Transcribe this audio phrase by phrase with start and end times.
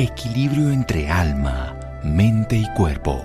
[0.00, 3.22] equilibrio entre alma, mente y cuerpo.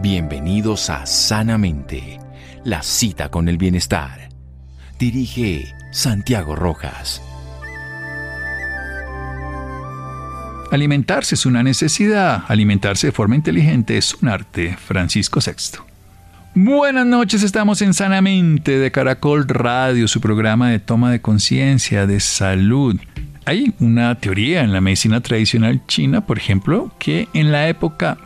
[0.00, 2.20] Bienvenidos a Sanamente,
[2.62, 4.28] la cita con el bienestar.
[5.00, 7.20] Dirige Santiago Rojas.
[10.70, 14.76] Alimentarse es una necesidad, alimentarse de forma inteligente es un arte.
[14.76, 15.82] Francisco VI.
[16.54, 22.20] Buenas noches, estamos en Sanamente de Caracol Radio, su programa de toma de conciencia, de
[22.20, 22.96] salud.
[23.46, 28.16] Hay una teoría en la medicina tradicional china, por ejemplo, que en la época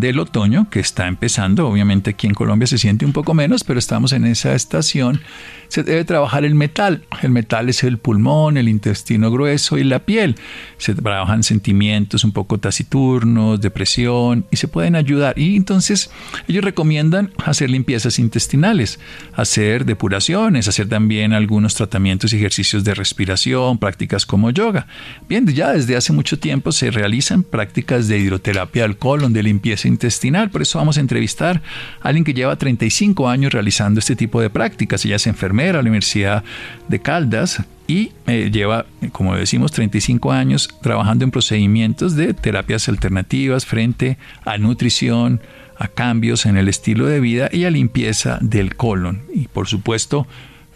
[0.00, 1.68] del otoño que está empezando.
[1.68, 5.20] Obviamente aquí en Colombia se siente un poco menos, pero estamos en esa estación.
[5.68, 7.04] Se debe trabajar el metal.
[7.22, 10.36] El metal es el pulmón, el intestino grueso y la piel.
[10.78, 15.38] Se trabajan sentimientos un poco taciturnos, depresión y se pueden ayudar.
[15.38, 16.10] Y entonces
[16.46, 18.98] ellos recomiendan hacer limpiezas intestinales,
[19.34, 24.86] hacer depuraciones, hacer también algunos tratamientos y ejercicios de respiración, prácticas como yoga.
[25.28, 29.87] Bien, ya desde hace mucho tiempo se realizan prácticas de hidroterapia del colon, de limpieza
[29.88, 30.50] intestinal.
[30.50, 31.62] Por eso vamos a entrevistar
[32.00, 35.04] a alguien que lleva 35 años realizando este tipo de prácticas.
[35.04, 36.44] Ella es enfermera a la Universidad
[36.88, 43.64] de Caldas y eh, lleva, como decimos, 35 años trabajando en procedimientos de terapias alternativas
[43.64, 45.40] frente a nutrición,
[45.78, 49.22] a cambios en el estilo de vida y a limpieza del colon.
[49.32, 50.26] Y por supuesto,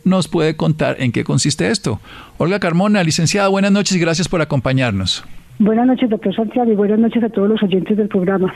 [0.04, 2.00] nos puede contar en qué consiste esto.
[2.38, 5.24] Olga Carmona, licenciada, buenas noches y gracias por acompañarnos.
[5.62, 8.52] Buenas noches, doctor Santiago, y buenas noches a todos los oyentes del programa.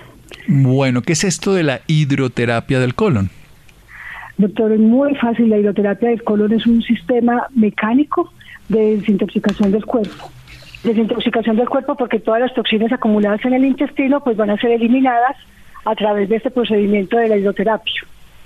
[0.49, 3.31] Bueno, ¿qué es esto de la hidroterapia del colon?
[4.39, 5.49] Doctor, es muy fácil.
[5.49, 8.33] La hidroterapia del colon es un sistema mecánico
[8.69, 10.33] de desintoxicación del cuerpo.
[10.83, 14.73] Desintoxicación del cuerpo porque todas las toxinas acumuladas en el intestino pues van a ser
[14.73, 15.37] eliminadas
[15.85, 18.03] a través de este procedimiento de la hidroterapia.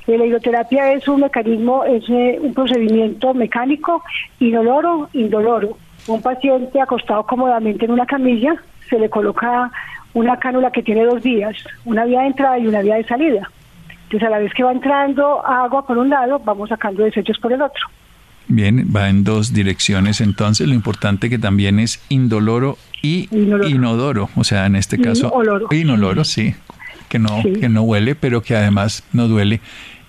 [0.06, 4.02] La hidroterapia es un mecanismo, es eh, un procedimiento mecánico,
[4.39, 5.78] inoloro, indoloro.
[6.06, 8.54] Un paciente acostado cómodamente en una camilla
[8.88, 9.70] se le coloca
[10.12, 13.50] una cánula que tiene dos vías, una vía de entrada y una vía de salida.
[14.05, 17.52] Entonces, a la vez que va entrando agua por un lado, vamos sacando desechos por
[17.52, 17.86] el otro.
[18.48, 20.20] Bien, va en dos direcciones.
[20.20, 24.28] Entonces, lo importante que también es indoloro y inodoro.
[24.34, 26.56] O sea, en este caso, inoloro, inoloro sí,
[27.08, 29.60] que no, que no huele, pero que además no duele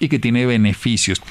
[0.01, 1.21] y que tiene beneficios.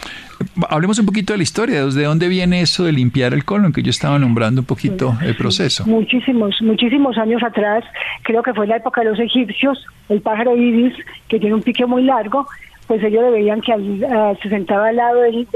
[0.70, 3.72] Hablemos un poquito de la historia, ¿de dónde viene eso de limpiar el colon?
[3.72, 5.84] Que yo estaba nombrando un poquito el proceso.
[5.86, 7.84] Muchísimos, muchísimos años atrás,
[8.22, 10.94] creo que fue en la época de los egipcios, el pájaro iris,
[11.28, 12.46] que tiene un pique muy largo,
[12.86, 15.46] pues ellos le veían que ah, se sentaba al lado del,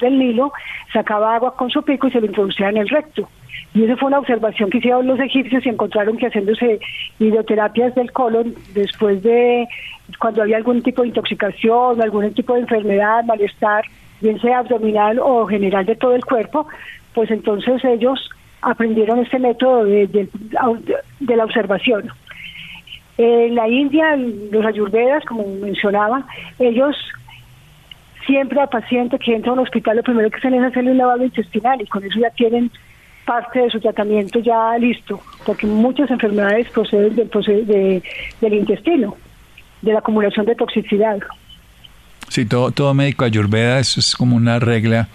[0.00, 0.52] del Nilo,
[0.92, 3.28] sacaba agua con su pico y se lo introducía en el recto.
[3.74, 6.78] Y esa fue una observación que hicieron los egipcios y encontraron que haciéndose
[7.18, 9.66] hidroterapias del colon, después de
[10.18, 13.84] cuando había algún tipo de intoxicación, algún tipo de enfermedad, malestar,
[14.20, 16.66] bien sea abdominal o general de todo el cuerpo,
[17.14, 18.30] pues entonces ellos
[18.62, 20.28] aprendieron este método de,
[21.20, 22.08] la observación.
[23.18, 26.24] En la India, los ayurvedas, como mencionaba,
[26.58, 26.96] ellos
[28.26, 30.98] siempre al paciente que entra a un hospital lo primero que hacen es hacerle un
[30.98, 32.70] lavado intestinal y con eso ya tienen
[33.26, 38.02] parte de su tratamiento ya listo, porque muchas enfermedades proceden del,
[38.40, 39.16] del intestino,
[39.82, 41.18] de la acumulación de toxicidad.
[42.28, 45.08] Sí, todo, todo médico ayurveda eso es como una regla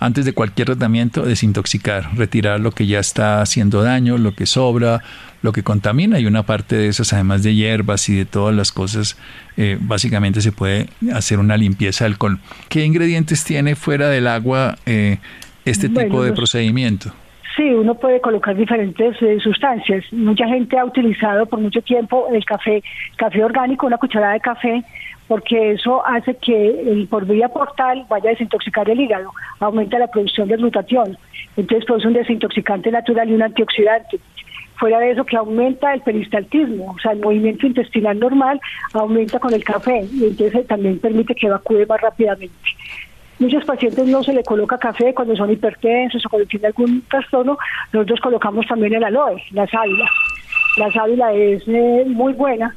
[0.00, 5.02] antes de cualquier tratamiento, desintoxicar, retirar lo que ya está haciendo daño, lo que sobra,
[5.42, 8.72] lo que contamina y una parte de esas, además de hierbas y de todas las
[8.72, 9.18] cosas,
[9.58, 12.40] eh, básicamente se puede hacer una limpieza del colon.
[12.70, 15.18] ¿Qué ingredientes tiene fuera del agua eh,
[15.66, 17.12] este tipo de procedimiento?
[17.56, 20.04] Sí, uno puede colocar diferentes eh, sustancias.
[20.12, 22.82] Mucha gente ha utilizado por mucho tiempo el café,
[23.16, 24.84] café orgánico, una cucharada de café,
[25.26, 30.08] porque eso hace que el, por vía portal vaya a desintoxicar el hígado, aumenta la
[30.08, 31.16] producción de glutatión,
[31.56, 34.18] entonces produce un desintoxicante natural y un antioxidante.
[34.78, 38.60] Fuera de eso que aumenta el peristaltismo, o sea, el movimiento intestinal normal
[38.94, 42.54] aumenta con el café y entonces también permite que evacúe más rápidamente.
[43.40, 47.56] Muchos pacientes no se le coloca café cuando son hipertensos o cuando tienen algún trastorno,
[47.90, 50.04] nosotros colocamos también el aloe, la sábila.
[50.76, 52.76] La sábila es eh, muy buena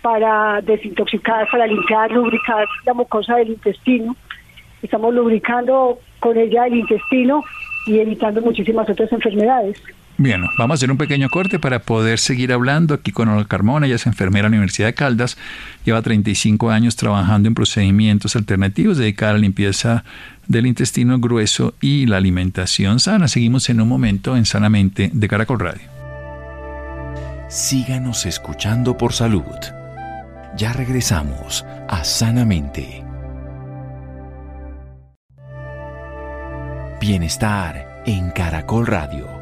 [0.00, 4.14] para desintoxicar, para limpiar, lubricar la mucosa del intestino.
[4.82, 7.42] Estamos lubricando con ella el intestino
[7.86, 9.82] y evitando muchísimas otras enfermedades.
[10.20, 13.86] Bien, vamos a hacer un pequeño corte para poder seguir hablando aquí con Olga Carmona,
[13.86, 15.38] ella es enfermera de la Universidad de Caldas,
[15.84, 20.04] lleva 35 años trabajando en procedimientos alternativos dedicados a la limpieza
[20.48, 23.28] del intestino grueso y la alimentación sana.
[23.28, 25.82] Seguimos en un momento en Sanamente de Caracol Radio.
[27.48, 29.44] Síganos escuchando por salud.
[30.56, 33.04] Ya regresamos a Sanamente.
[37.00, 39.37] Bienestar en Caracol Radio.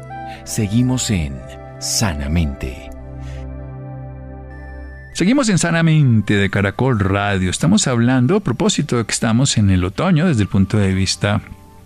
[0.47, 1.35] Seguimos en
[1.81, 2.89] Sanamente.
[5.13, 7.49] Seguimos en Sanamente de Caracol Radio.
[7.49, 11.41] Estamos hablando a propósito de que estamos en el otoño desde el punto de vista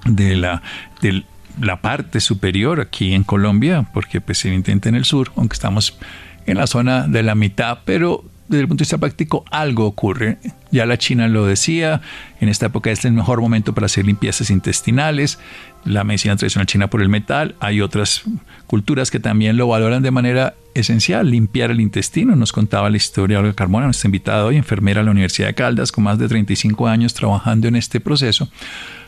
[0.05, 0.61] de la,
[1.01, 1.23] de
[1.59, 5.97] la parte superior aquí en Colombia, porque pues intenta en el sur, aunque estamos
[6.45, 10.37] en la zona de la mitad, pero desde el punto de vista práctico algo ocurre.
[10.71, 12.01] Ya la China lo decía,
[12.39, 15.39] en esta época es el mejor momento para hacer limpiezas intestinales,
[15.83, 18.23] la medicina tradicional china por el metal, hay otras
[18.67, 22.35] culturas que también lo valoran de manera esencial, limpiar el intestino.
[22.35, 25.91] Nos contaba la historia Olga Carmona, nuestra invitada hoy, enfermera de la Universidad de Caldas,
[25.91, 28.49] con más de 35 años trabajando en este proceso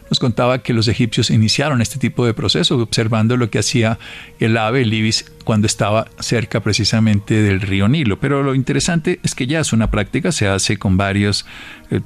[0.09, 3.99] nos contaba que los egipcios iniciaron este tipo de proceso observando lo que hacía
[4.39, 8.19] el ave, el ibis, cuando estaba cerca precisamente del río Nilo.
[8.19, 11.45] Pero lo interesante es que ya es una práctica, se hace con varios
[11.91, 12.01] eh,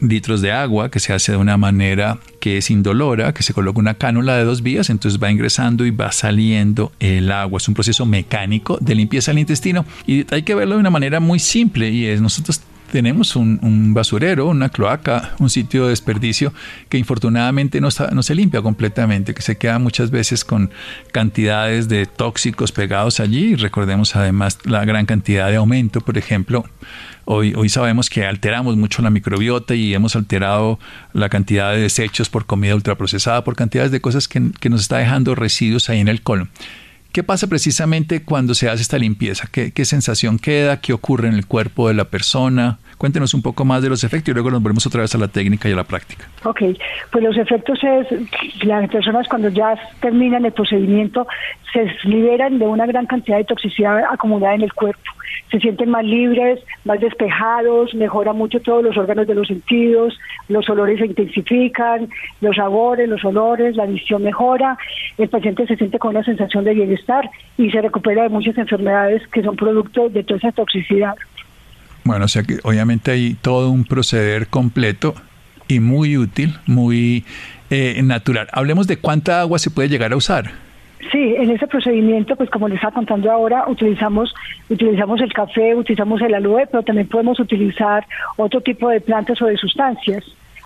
[0.00, 3.78] litros de agua, que se hace de una manera que es indolora, que se coloca
[3.78, 7.58] una cánula de dos vías, entonces va ingresando y va saliendo el agua.
[7.58, 11.20] Es un proceso mecánico de limpieza del intestino y hay que verlo de una manera
[11.20, 16.52] muy simple y es nosotros tenemos un, basurero, una cloaca, un sitio de desperdicio
[16.88, 20.70] que infortunadamente no, no, se limpia completamente, que se queda muchas veces con
[21.12, 23.54] cantidades de tóxicos pegados allí.
[23.54, 26.64] Recordemos además la gran cantidad de aumento, por ejemplo.
[27.24, 30.78] Hoy, hoy sabemos que alteramos mucho la microbiota y hemos alterado
[31.12, 34.96] la cantidad de desechos por comida ultraprocesada, por cantidades de cosas que, que nos está
[34.98, 36.48] dejando residuos ahí en el colon.
[37.12, 39.48] ¿Qué pasa precisamente cuando se hace esta limpieza?
[39.50, 40.80] ¿Qué, sensación queda?
[40.80, 42.78] ¿Qué ocurre en el cuerpo de la persona?
[42.98, 45.28] Cuéntenos un poco más de los efectos y luego nos volvemos otra vez a la
[45.28, 46.28] técnica y a la práctica.
[46.44, 46.60] Ok,
[47.10, 51.26] pues los efectos es, las personas cuando ya terminan el procedimiento
[51.72, 55.10] se liberan de una gran cantidad de toxicidad acumulada en el cuerpo
[55.50, 60.68] se sienten más libres, más despejados, mejora mucho todos los órganos de los sentidos, los
[60.68, 62.08] olores se intensifican,
[62.40, 64.76] los sabores, los olores, la visión mejora,
[65.16, 69.26] el paciente se siente con una sensación de bienestar y se recupera de muchas enfermedades
[69.28, 71.14] que son producto de toda esa toxicidad.
[72.04, 75.14] Bueno, o sea que obviamente hay todo un proceder completo
[75.68, 77.24] y muy útil, muy
[77.70, 78.48] eh, natural.
[78.52, 80.67] Hablemos de cuánta agua se puede llegar a usar.
[81.12, 84.34] Sí, en ese procedimiento, pues como les estaba contando ahora, utilizamos
[84.68, 88.04] utilizamos el café, utilizamos el aloe, pero también podemos utilizar
[88.36, 90.24] otro tipo de plantas o de sustancias.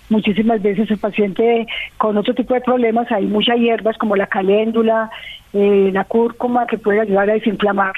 [0.09, 5.09] Muchísimas veces el paciente con otro tipo de problemas, hay muchas hierbas como la caléndula,
[5.53, 7.93] eh, la cúrcuma, que puede ayudar a desinflamar.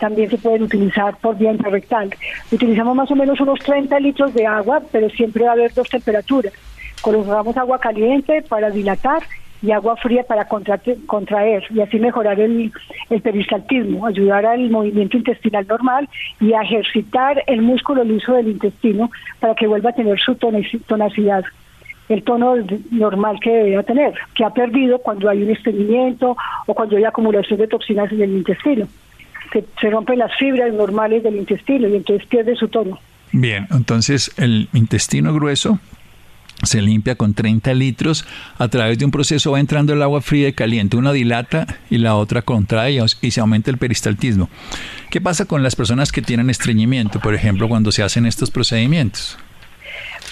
[0.00, 2.10] También se pueden utilizar por vía intrarrectal.
[2.50, 5.88] Utilizamos más o menos unos 30 litros de agua, pero siempre va a haber dos
[5.88, 6.52] temperaturas.
[7.02, 9.22] Colocamos agua caliente para dilatar
[9.64, 12.70] y agua fría para contraer y así mejorar el,
[13.08, 16.08] el peristaltismo, ayudar al movimiento intestinal normal
[16.38, 21.44] y ejercitar el músculo liso del intestino para que vuelva a tener su tonacidad
[22.10, 22.56] el tono
[22.90, 27.58] normal que debería tener, que ha perdido cuando hay un estreñimiento o cuando hay acumulación
[27.58, 28.86] de toxinas en el intestino.
[29.50, 32.98] que se rompen las fibras normales del intestino y entonces pierde su tono.
[33.32, 35.78] Bien, entonces el intestino grueso
[36.62, 38.24] se limpia con 30 litros
[38.58, 41.98] a través de un proceso va entrando el agua fría y caliente una dilata y
[41.98, 44.48] la otra contrae y se aumenta el peristaltismo
[45.10, 49.36] ¿qué pasa con las personas que tienen estreñimiento por ejemplo cuando se hacen estos procedimientos?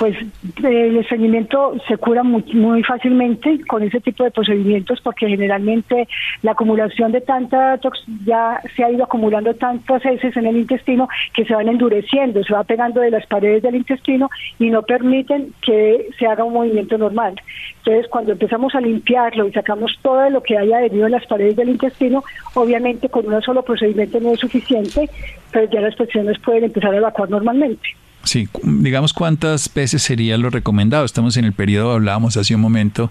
[0.03, 0.17] Pues
[0.65, 6.09] el estreñimiento se cura muy, muy fácilmente con ese tipo de procedimientos porque generalmente
[6.43, 7.79] la acumulación de tanta
[8.27, 12.53] ya se ha ido acumulando tantas heces en el intestino que se van endureciendo, se
[12.53, 14.29] va pegando de las paredes del intestino
[14.59, 17.41] y no permiten que se haga un movimiento normal.
[17.85, 21.55] Entonces, cuando empezamos a limpiarlo y sacamos todo lo que haya adherido en las paredes
[21.55, 25.09] del intestino, obviamente con un solo procedimiento no es suficiente,
[25.53, 27.89] pero ya las personas pueden empezar a evacuar normalmente.
[28.25, 31.05] Sí, digamos cuántas veces sería lo recomendado.
[31.05, 33.11] Estamos en el periodo, hablábamos hace un momento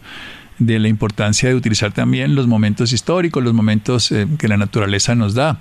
[0.59, 5.15] de la importancia de utilizar también los momentos históricos, los momentos eh, que la naturaleza
[5.15, 5.59] nos da,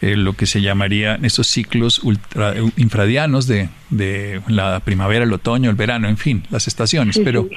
[0.00, 5.70] eh, lo que se llamaría esos ciclos ultra, infradianos de, de, la primavera, el otoño,
[5.70, 7.20] el verano, en fin, las estaciones.
[7.22, 7.48] Pero,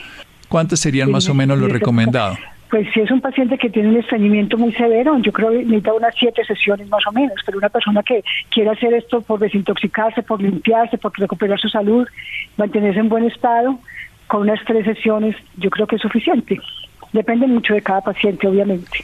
[0.50, 2.38] ¿cuántas serían más o menos lo recomendado?
[2.72, 5.94] Pues si es un paciente que tiene un estreñimiento muy severo, yo creo que necesita
[5.94, 10.24] unas siete sesiones más o menos, pero una persona que quiere hacer esto por desintoxicarse,
[10.24, 12.08] por limpiarse, por recuperar su salud,
[12.56, 13.78] mantenerse en buen estado,
[14.28, 16.62] con unas tres sesiones yo creo que es suficiente.
[17.12, 19.04] Depende mucho de cada paciente, obviamente.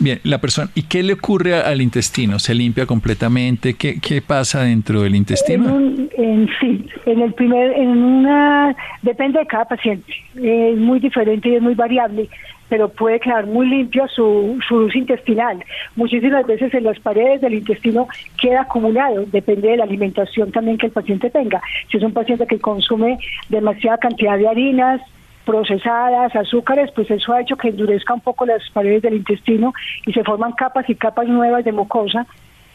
[0.00, 2.40] Bien, la persona, ¿y qué le ocurre al intestino?
[2.40, 3.74] ¿Se limpia completamente?
[3.74, 5.78] ¿Qué, qué pasa dentro del intestino?
[6.16, 11.54] En, sí, en el primer, en una, depende de cada paciente, es muy diferente y
[11.54, 12.28] es muy variable
[12.74, 15.64] pero puede quedar muy limpio su, su luz intestinal.
[15.94, 20.86] Muchísimas veces en las paredes del intestino queda acumulado, depende de la alimentación también que
[20.86, 21.62] el paciente tenga.
[21.88, 25.00] Si es un paciente que consume demasiada cantidad de harinas,
[25.44, 29.72] procesadas, azúcares, pues eso ha hecho que endurezca un poco las paredes del intestino
[30.04, 32.26] y se forman capas y capas nuevas de mucosa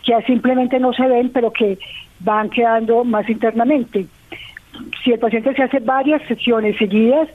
[0.06, 1.78] que simplemente no se ven, pero que
[2.22, 4.06] van quedando más internamente.
[5.04, 7.28] Si el paciente se hace varias sesiones seguidas,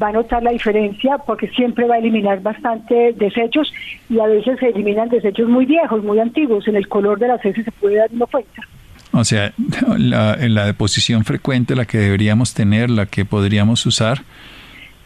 [0.00, 3.72] va a notar la diferencia porque siempre va a eliminar bastante desechos
[4.08, 6.66] y a veces se eliminan desechos muy viejos, muy antiguos.
[6.68, 8.62] En el color de las heces se puede dar una cuenta.
[9.12, 9.52] O sea,
[9.98, 14.22] la, la deposición frecuente, la que deberíamos tener, la que podríamos usar,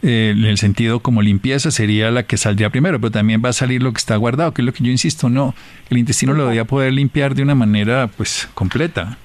[0.02, 3.52] eh, en el sentido como limpieza sería la que saldría primero, pero también va a
[3.52, 5.54] salir lo que está guardado, que es lo que yo insisto, no,
[5.90, 9.16] el intestino lo debería poder limpiar de una manera pues completa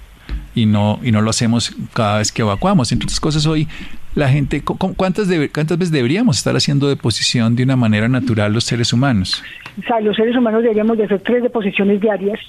[0.55, 2.91] y no y no lo hacemos cada vez que evacuamos.
[2.91, 3.67] Entre otras cosas, hoy
[4.13, 8.91] la gente, ¿cuántas, ¿cuántas veces deberíamos estar haciendo deposición de una manera natural los seres
[8.91, 9.43] humanos?
[9.79, 12.39] O sea, los seres humanos deberíamos de hacer tres deposiciones diarias,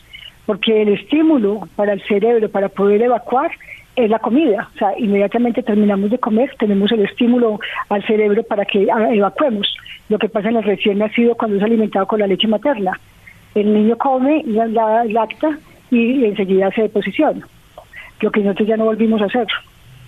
[0.45, 3.53] porque el estímulo para el cerebro para poder evacuar
[3.95, 4.71] es la comida.
[4.75, 9.77] O sea, inmediatamente terminamos de comer, tenemos el estímulo al cerebro para que evacuemos.
[10.09, 12.99] Lo que pasa en el recién nacido cuando es alimentado con la leche materna.
[13.55, 15.59] El niño come, la, la lacta
[15.91, 17.47] y enseguida se deposiciona.
[18.21, 19.47] Lo que nosotros ya no volvimos a hacer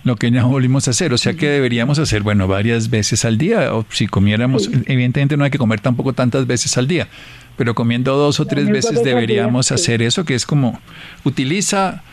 [0.05, 1.11] lo que ya volvimos a hacer.
[1.11, 3.75] O sea que deberíamos hacer, bueno, varias veces al día.
[3.75, 7.09] O si comiéramos, evidentemente no hay que comer tampoco tantas veces al día,
[7.57, 10.79] pero comiendo dos o tres veces deberíamos hacer eso, que es como
[11.25, 12.03] utiliza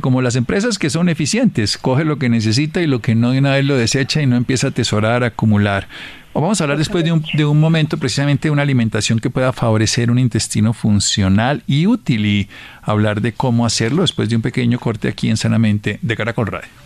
[0.00, 3.38] como las empresas que son eficientes, coge lo que necesita y lo que no de
[3.38, 5.86] una vez lo desecha y no empieza a atesorar, a acumular.
[6.32, 9.30] O vamos a hablar después de un, de un momento precisamente de una alimentación que
[9.30, 12.48] pueda favorecer un intestino funcional y útil y
[12.82, 16.85] hablar de cómo hacerlo después de un pequeño corte aquí en Sanamente de Caracol Radio.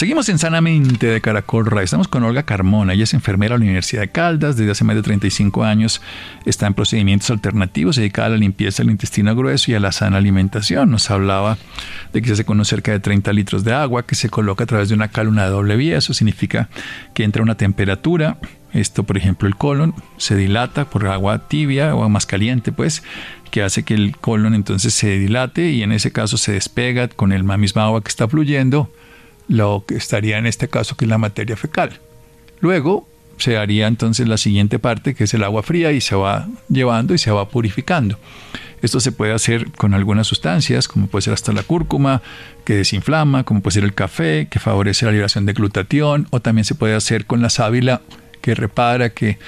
[0.00, 1.84] Seguimos en Sanamente de Caracol Radio.
[1.84, 2.94] Estamos con Olga Carmona.
[2.94, 4.56] Ella es enfermera de la Universidad de Caldas.
[4.56, 6.00] Desde hace más de 35 años
[6.46, 10.16] está en procedimientos alternativos dedicada a la limpieza del intestino grueso y a la sana
[10.16, 10.90] alimentación.
[10.90, 11.58] Nos hablaba
[12.14, 14.66] de que se hace con cerca de 30 litros de agua que se coloca a
[14.66, 15.98] través de una caluna de doble vía.
[15.98, 16.70] Eso significa
[17.12, 18.38] que entra una temperatura
[18.72, 23.02] esto, por ejemplo, el colon se dilata por agua tibia o más caliente, pues,
[23.50, 27.32] que hace que el colon entonces se dilate y en ese caso se despega con
[27.32, 28.88] el misma agua que está fluyendo,
[29.50, 31.98] lo que estaría en este caso que es la materia fecal.
[32.60, 36.48] Luego se haría entonces la siguiente parte que es el agua fría y se va
[36.68, 38.16] llevando y se va purificando.
[38.80, 42.22] Esto se puede hacer con algunas sustancias, como puede ser hasta la cúrcuma,
[42.64, 46.64] que desinflama, como puede ser el café, que favorece la liberación de glutatión, o también
[46.64, 48.00] se puede hacer con la sábila
[48.40, 49.38] que repara, que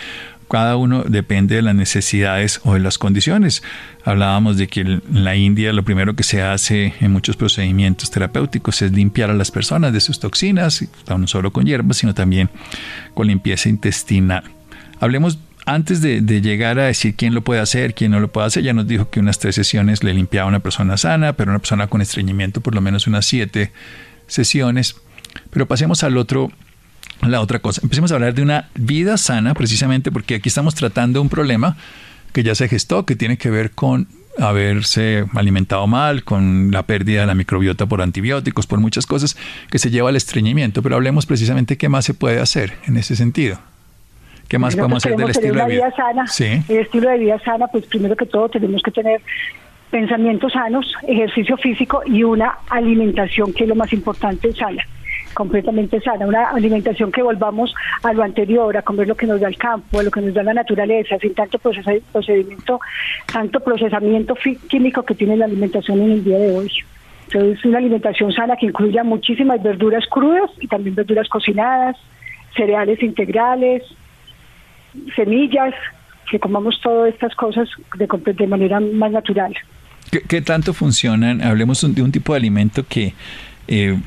[0.53, 3.63] cada uno depende de las necesidades o de las condiciones.
[4.05, 8.83] Hablábamos de que en la India lo primero que se hace en muchos procedimientos terapéuticos
[8.83, 12.51] es limpiar a las personas de sus toxinas, no solo con hierbas, sino también
[13.15, 14.45] con limpieza intestinal.
[15.01, 18.63] Hablemos antes de, llegar a decir quién lo puede hacer, quién no lo puede hacer,
[18.63, 21.61] ya nos dijo que unas tres sesiones le limpiaba a una persona sana, pero una
[21.61, 23.73] persona con estreñimiento por lo menos unas siete
[24.27, 24.97] sesiones.
[25.49, 26.53] Pero pasemos al otro
[27.31, 27.81] la otra cosa.
[27.83, 31.77] Empecemos a hablar de una vida sana, precisamente porque aquí estamos tratando un problema
[32.33, 37.21] que ya se gestó, que tiene que ver con haberse alimentado mal, con la pérdida
[37.21, 39.37] de la microbiota por antibióticos, por muchas cosas
[39.71, 40.83] que se lleva al estreñimiento.
[40.83, 43.59] Pero hablemos precisamente qué más se puede hacer en ese sentido.
[44.49, 45.91] ¿Qué más podemos hacer del estilo de vida?
[45.97, 46.25] sana,
[46.69, 49.21] El estilo de vida sana, pues primero que todo tenemos que tener
[49.91, 54.83] pensamientos sanos, ejercicio físico y una alimentación que es lo más importante, sana
[55.35, 59.49] completamente sana, una alimentación que volvamos a lo anterior, a comer lo que nos da
[59.49, 62.81] el campo, a lo que nos da la naturaleza, sin tanto procedimiento,
[63.33, 64.35] tanto procesamiento
[64.69, 66.71] químico que tiene la alimentación en el día de hoy.
[67.27, 71.97] Entonces, una alimentación sana que incluya muchísimas verduras crudas y también verduras cocinadas,
[72.55, 73.83] cereales integrales,
[75.17, 75.75] semillas,
[76.31, 79.55] que comamos todas estas cosas de, de manera más natural.
[80.29, 81.41] ¿Qué, tanto funcionan?
[81.41, 83.15] Hablemos de un tipo de alimento que
[83.67, 83.99] eh,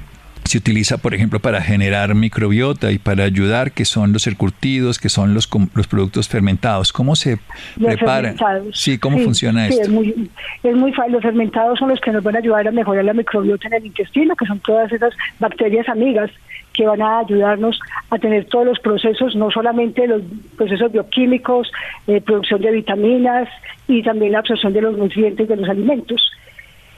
[0.45, 5.09] se utiliza, por ejemplo, para generar microbiota y para ayudar, que son los encurtidos, que
[5.09, 6.93] son los, los productos fermentados.
[6.93, 7.39] ¿Cómo se
[7.75, 8.35] preparan?
[8.71, 9.81] Sí, ¿cómo funciona esto?
[9.81, 10.29] Es muy,
[10.63, 11.13] es muy fácil.
[11.13, 13.85] Los fermentados son los que nos van a ayudar a mejorar la microbiota en el
[13.87, 16.29] intestino, que son todas esas bacterias amigas
[16.73, 20.21] que van a ayudarnos a tener todos los procesos, no solamente los
[20.57, 21.71] procesos bioquímicos,
[22.05, 23.49] eh, producción de vitaminas
[23.87, 26.21] y también la absorción de los nutrientes de los alimentos.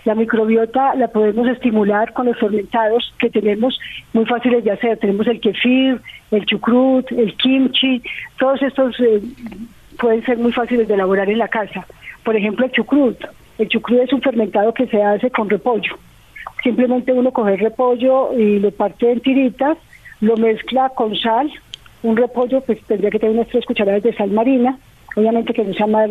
[0.07, 3.77] La microbiota la podemos estimular con los fermentados que tenemos
[4.13, 4.97] muy fáciles de hacer.
[4.99, 5.99] Tenemos el kefir,
[6.31, 8.01] el chucrut, el kimchi,
[8.39, 9.19] todos estos eh,
[9.99, 11.85] pueden ser muy fáciles de elaborar en la casa.
[12.23, 13.17] Por ejemplo, el chucrut.
[13.57, 15.97] El chucrut es un fermentado que se hace con repollo.
[16.63, 19.77] Simplemente uno coge repollo y lo parte en tiritas,
[20.21, 21.51] lo mezcla con sal.
[22.03, 24.79] Un repollo pues tendría que tener unas tres cucharadas de sal marina,
[25.17, 26.09] obviamente que no sea más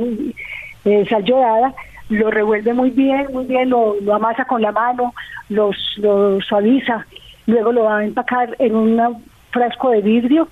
[0.85, 1.75] eh, sal yodada,
[2.09, 5.15] lo revuelve muy bien, muy bien, lo, amasa con la mano,
[5.49, 7.07] los, lo suaviza,
[7.47, 10.49] luego lo va a empacar en un frasco de vidrio,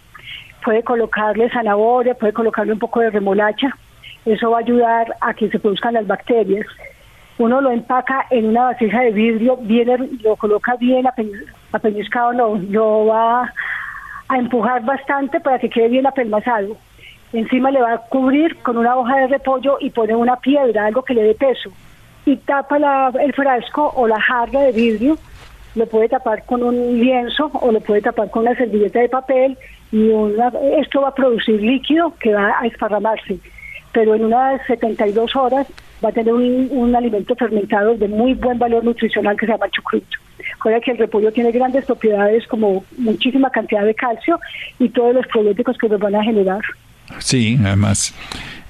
[0.64, 3.68] puede colocarle zanahoria, puede colocarle un poco de remolacha,
[4.25, 6.66] eso va a ayudar a que se produzcan las bacterias.
[7.37, 11.04] Uno lo empaca en una vasija de vidrio, viene, lo coloca bien
[11.73, 13.52] apeñuscado, lo, lo va
[14.28, 16.76] a empujar bastante para que quede bien apelmazado.
[17.35, 21.03] Encima le va a cubrir con una hoja de repollo y pone una piedra, algo
[21.03, 21.69] que le dé peso.
[22.25, 22.76] Y tapa
[23.21, 25.19] el frasco o la jarra de vidrio,
[25.75, 29.59] lo puede tapar con un lienzo o lo puede tapar con una servilleta de papel
[29.91, 30.12] y
[30.79, 33.38] esto va a producir líquido que va a esparramarse.
[33.93, 35.67] Pero en unas 72 horas
[36.05, 40.05] va a tener un, alimento fermentado de muy buen valor nutricional que se llama chucrut.
[40.53, 44.38] Recuerda que el repollo tiene grandes propiedades como muchísima cantidad de calcio
[44.79, 46.62] y todos los probióticos que nos van a generar.
[47.18, 48.14] Sí, además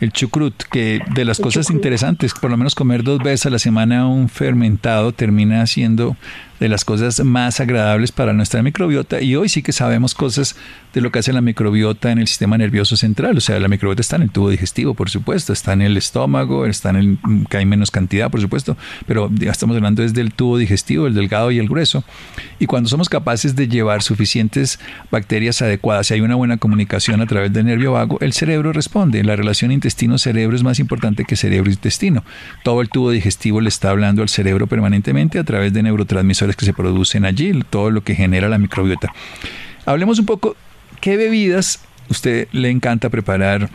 [0.01, 3.59] el chucrut, que de las cosas interesantes, por lo menos comer dos veces a la
[3.59, 6.17] semana un fermentado termina siendo
[6.61, 9.21] de las cosas más agradables para nuestra microbiota.
[9.21, 10.57] Y hoy sí que sabemos cosas
[10.95, 14.01] de lo que hace la microbiota en el sistema nervioso central, o sea, la microbiota
[14.01, 17.19] está en el tubo digestivo, por supuesto, está en el estómago, está en el
[17.51, 21.15] que hay menos cantidad, por supuesto, pero ya estamos hablando desde el tubo digestivo, el
[21.15, 22.05] delgado y el grueso,
[22.61, 24.79] y cuando somos capaces de llevar suficientes
[25.11, 29.25] bacterias adecuadas, si hay una buena comunicación a través del nervio vago, el cerebro responde,
[29.25, 32.25] la relación intestino-cerebro es más importante que cerebro-intestino,
[32.63, 36.65] todo el tubo digestivo le está hablando al cerebro permanentemente a través de neurotransmisores que
[36.65, 39.13] se producen allí, todo lo que genera la microbiota.
[39.85, 40.57] Hablemos un poco,
[41.03, 43.69] ¿qué bebidas usted le encanta preparar?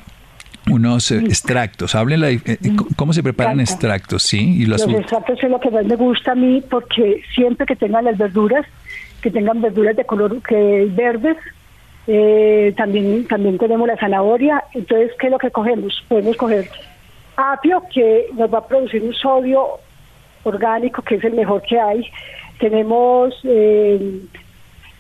[0.70, 1.96] unos eh, extractos.
[1.96, 2.58] Háblenla, eh, eh,
[2.96, 4.22] ¿cómo se preparan extractos?
[4.22, 7.76] Sí, y los extractos es lo que más me gusta a mí porque siempre que
[7.76, 8.68] tengan las verduras,
[9.22, 11.38] que tengan verduras de color que verdes,
[12.76, 14.64] también también tenemos la zanahoria.
[14.74, 16.04] Entonces, ¿qué es lo que cogemos?
[16.08, 16.70] Podemos coger
[17.38, 19.80] apio que nos va a producir un sodio
[20.44, 22.06] orgánico que es el mejor que hay.
[22.60, 24.22] Tenemos eh,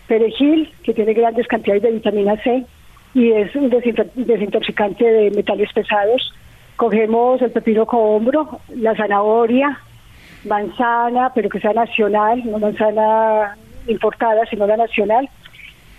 [0.07, 2.65] perejil, que tiene grandes cantidades de vitamina C
[3.13, 6.33] y es un desintoxicante de metales pesados.
[6.75, 9.79] Cogemos el pepino cohombro, la zanahoria,
[10.45, 13.57] manzana, pero que sea nacional, no manzana
[13.88, 15.29] importada, sino la nacional.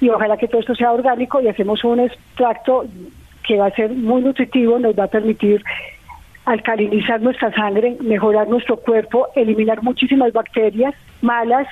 [0.01, 2.87] Y ojalá que todo esto sea orgánico y hacemos un extracto
[3.47, 5.63] que va a ser muy nutritivo, nos va a permitir
[6.45, 11.67] alcalinizar nuestra sangre, mejorar nuestro cuerpo, eliminar muchísimas bacterias malas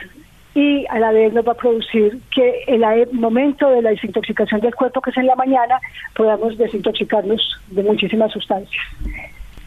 [0.55, 4.61] y a la vez nos va a producir que en el momento de la desintoxicación
[4.61, 5.79] del cuerpo, que es en la mañana,
[6.17, 8.85] podamos desintoxicarnos de muchísimas sustancias.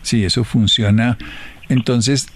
[0.02, 1.18] Sí, eso funciona.
[1.70, 2.28] Entonces,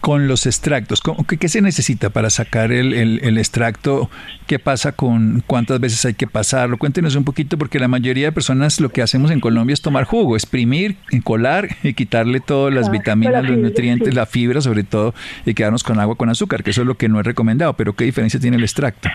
[0.00, 1.02] con los extractos?
[1.40, 4.10] ¿Qué, se necesita para sacar el, extracto?
[4.46, 6.78] ¿Qué pasa con cuántas veces hay que pasarlo?
[6.78, 10.04] Cuéntenos un poquito porque la mayoría de personas lo que hacemos en Colombia es tomar
[10.04, 15.54] jugo, exprimir, colar y quitarle todas las vitaminas, los nutrientes, la fibra sobre todo y
[15.54, 17.74] quedarnos con agua con azúcar, que eso es lo que no es recomendado.
[17.74, 19.08] Pero ¿qué diferencia tiene el extracto?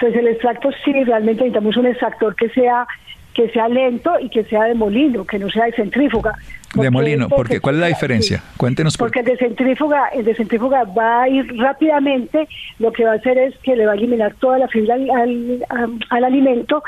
[0.00, 2.86] Pues el extracto sí, realmente necesitamos un extractor que sea
[3.36, 6.32] que sea lento y que sea de molino, que no sea de centrífuga.
[6.82, 8.42] De molino, porque ¿cuál es la diferencia?
[8.56, 8.96] Cuéntenos.
[8.96, 13.16] Porque el de centrífuga, el de centrífuga va a ir rápidamente, lo que va a
[13.16, 15.64] hacer es que le va a eliminar toda la fibra al,
[16.10, 16.82] al, alimento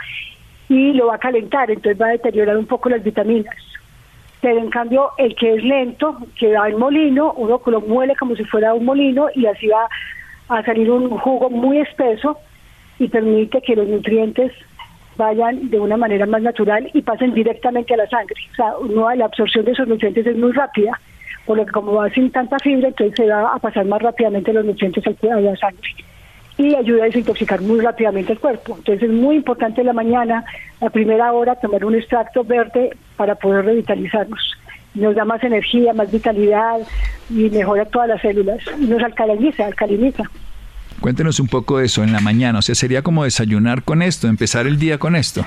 [0.69, 3.55] y lo va a calentar, entonces va a deteriorar un poco las vitaminas.
[4.41, 8.37] Pero en cambio, el que es lento, que va en molino, uno lo muele como
[8.37, 9.89] si fuera un molino y así va
[10.49, 12.39] a salir un jugo muy espeso
[12.99, 14.53] y permite que los nutrientes
[15.19, 18.37] vayan de una manera más natural y pasen directamente a la sangre.
[18.53, 20.99] O sea, no, la absorción de esos nutrientes es muy rápida,
[21.45, 24.53] por lo que como va sin tanta fibra, entonces se va a pasar más rápidamente
[24.53, 25.95] los nutrientes a la sangre
[26.57, 28.77] y ayuda a desintoxicar muy rápidamente el cuerpo.
[28.79, 30.45] Entonces es muy importante en la mañana,
[30.81, 34.57] la primera hora, tomar un extracto verde para poder revitalizarnos.
[34.95, 36.79] Nos da más energía, más vitalidad
[37.31, 38.59] y mejora todas las células.
[38.79, 40.25] Nos alcaliniza, alcaliniza.
[41.01, 44.27] Cuéntenos un poco de eso en la mañana, o sea, sería como desayunar con esto,
[44.27, 45.45] empezar el día con esto.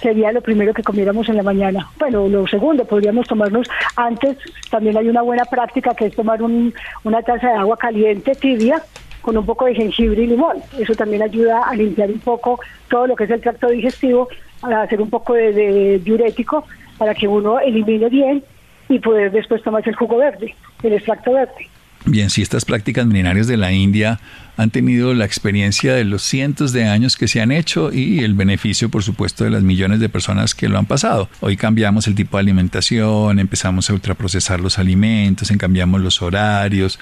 [0.00, 1.88] Sería lo primero que comiéramos en la mañana.
[1.98, 4.36] Bueno, lo segundo, podríamos tomarnos antes,
[4.70, 8.82] también hay una buena práctica que es tomar una taza de agua caliente, tibia,
[9.20, 10.58] con un poco de jengibre y limón.
[10.78, 14.28] Eso también ayuda a limpiar un poco todo lo que es el tracto digestivo,
[14.62, 16.64] a hacer un poco de, de diurético
[16.98, 18.44] para que uno elimine bien
[18.88, 21.68] y poder después tomarse el jugo verde, el extracto verde.
[22.06, 24.20] Bien, si estas prácticas milenarias de la India
[24.58, 28.34] han tenido la experiencia de los cientos de años que se han hecho y el
[28.34, 31.30] beneficio, por supuesto, de las millones de personas que lo han pasado.
[31.40, 36.98] Hoy cambiamos el tipo de alimentación, empezamos a ultraprocesar los alimentos, cambiamos los horarios,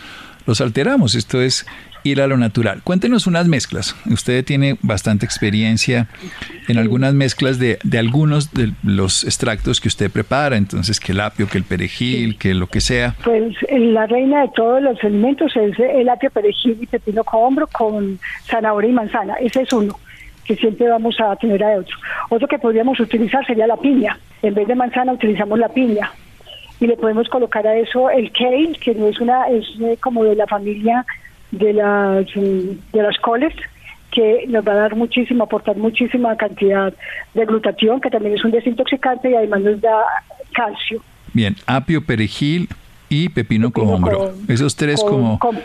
[0.47, 1.15] los alteramos.
[1.15, 1.67] Esto es
[2.05, 2.83] ir a lo natural.
[2.83, 3.97] Cuéntenos unas mezclas.
[4.11, 6.09] Usted tiene bastante experiencia
[6.69, 11.21] en algunas mezclas de, de, algunos de los extractos que usted prepara, entonces que el
[11.21, 13.15] apio, que el perejil, que lo que sea.
[13.25, 18.19] Pues la reina de todos los alimentos es el apio, perejil y pepino hombro con
[18.47, 19.35] zanahoria y manzana.
[19.35, 19.99] Ese es uno
[20.45, 21.97] que siempre vamos a tener a otro.
[22.29, 24.19] Otro que podríamos utilizar sería la piña.
[24.43, 26.11] En vez de manzana utilizamos la piña
[26.83, 30.25] y le podemos colocar a eso el kale, que no es una es eh, como
[30.25, 31.07] de la familia
[31.53, 33.55] de las de las coles
[34.11, 36.93] que nos va a dar muchísimo, aportar muchísima cantidad
[37.35, 40.03] de glutatión, que también es un desintoxicante y además nos da
[40.53, 41.01] calcio.
[41.33, 42.69] Bien, apio, perejil
[43.09, 44.35] y pepino, con hombro.
[44.49, 45.61] Esos tres como con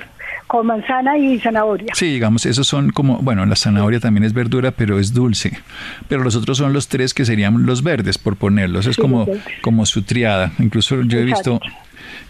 [0.64, 1.94] manzana y zanahoria.
[1.94, 5.52] Sí, digamos, esos son como, bueno, la zanahoria también es verdura, pero es dulce.
[6.08, 8.88] Pero los otros son los tres que serían los verdes, por ponerlos.
[8.88, 9.28] Es como,
[9.62, 10.52] como su triada.
[10.60, 11.60] Incluso yo he visto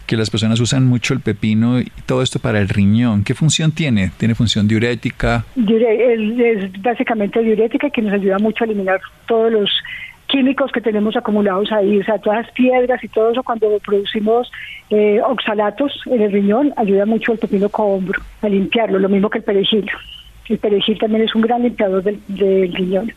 [0.06, 3.24] que las personas usan mucho el pepino y todo esto para el riñón.
[3.24, 4.10] ¿Qué función tiene?
[4.16, 5.44] ¿Tiene función diurética?
[5.56, 9.70] Es básicamente diurética que nos ayuda mucho a eliminar todos los
[10.28, 14.50] químicos que tenemos acumulados ahí, o sea, todas las piedras y todo eso cuando producimos
[14.90, 19.38] eh, oxalatos en el riñón, ayuda mucho el pepino cohombro a limpiarlo, lo mismo que
[19.38, 19.90] el perejil.
[20.48, 23.12] El perejil también es un gran limpiador del, del riñón.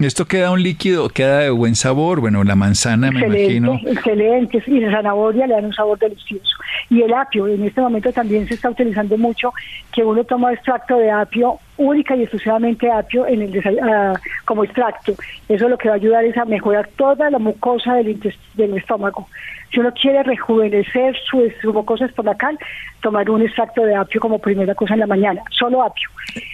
[0.00, 2.20] Esto queda un líquido, queda de buen sabor.
[2.20, 3.80] Bueno, la manzana, me imagino.
[3.84, 6.56] Excelente, y la zanahoria le dan un sabor delicioso.
[6.88, 9.52] Y el apio, en este momento también se está utilizando mucho
[9.92, 14.14] que uno toma extracto de apio, única y exclusivamente apio en el uh,
[14.44, 15.14] como extracto.
[15.48, 18.20] Eso lo que va a ayudar es a mejorar toda la mucosa del,
[18.54, 19.28] del estómago.
[19.72, 22.58] Si uno quiere rejuvenecer su, su mucosa estomacal,
[23.00, 26.08] tomar un extracto de apio como primera cosa en la mañana, solo apio.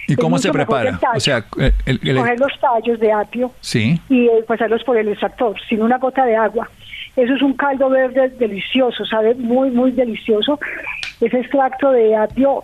[0.07, 0.99] ¿Y cómo se prepara?
[1.15, 1.45] o sea,
[1.85, 3.99] el, coger los tallos de apio ¿Sí?
[4.09, 6.69] y eh, pasarlos por el extractor, sin una gota de agua.
[7.15, 10.59] Eso es un caldo verde delicioso, sabe muy, muy delicioso.
[11.21, 12.63] Ese extracto de apio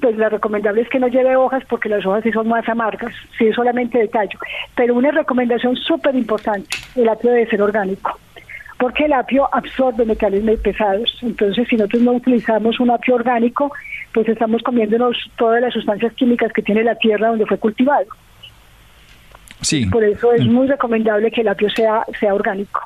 [0.00, 3.14] pues lo recomendable es que no lleve hojas porque las hojas sí son más amargas,
[3.38, 4.38] sí es solamente de tallo.
[4.74, 8.18] Pero una recomendación súper importante, el apio debe ser orgánico
[8.82, 11.16] porque el apio absorbe metales muy pesados.
[11.22, 13.70] Entonces, si nosotros no utilizamos un apio orgánico,
[14.12, 18.06] pues estamos comiéndonos todas las sustancias químicas que tiene la tierra donde fue cultivado.
[19.60, 19.86] Sí.
[19.86, 22.80] Por eso es muy recomendable que el apio sea, sea orgánico.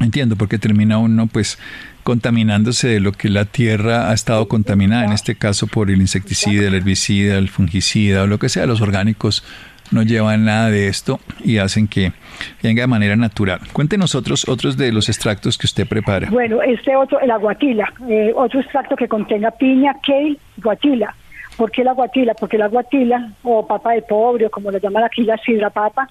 [0.00, 1.58] Entiendo, porque termina uno pues
[2.04, 6.68] contaminándose de lo que la tierra ha estado contaminada, en este caso por el insecticida,
[6.68, 9.42] el herbicida, el fungicida o lo que sea, los orgánicos
[9.90, 12.12] no llevan nada de esto y hacen que
[12.62, 13.60] venga de manera natural.
[13.72, 16.28] Cuéntenos otros, otros de los extractos que usted prepara.
[16.30, 21.14] Bueno, este otro, el aguatila, eh, otro extracto que contenga piña, kale, guatila.
[21.56, 22.34] ¿Por qué la guatila?
[22.34, 26.08] Porque la guatila, o papa de pobre, o como lo llaman aquí la sidra papa,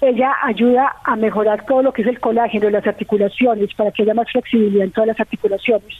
[0.00, 4.14] ella ayuda a mejorar todo lo que es el colágeno las articulaciones, para que haya
[4.14, 5.94] más flexibilidad en todas las articulaciones.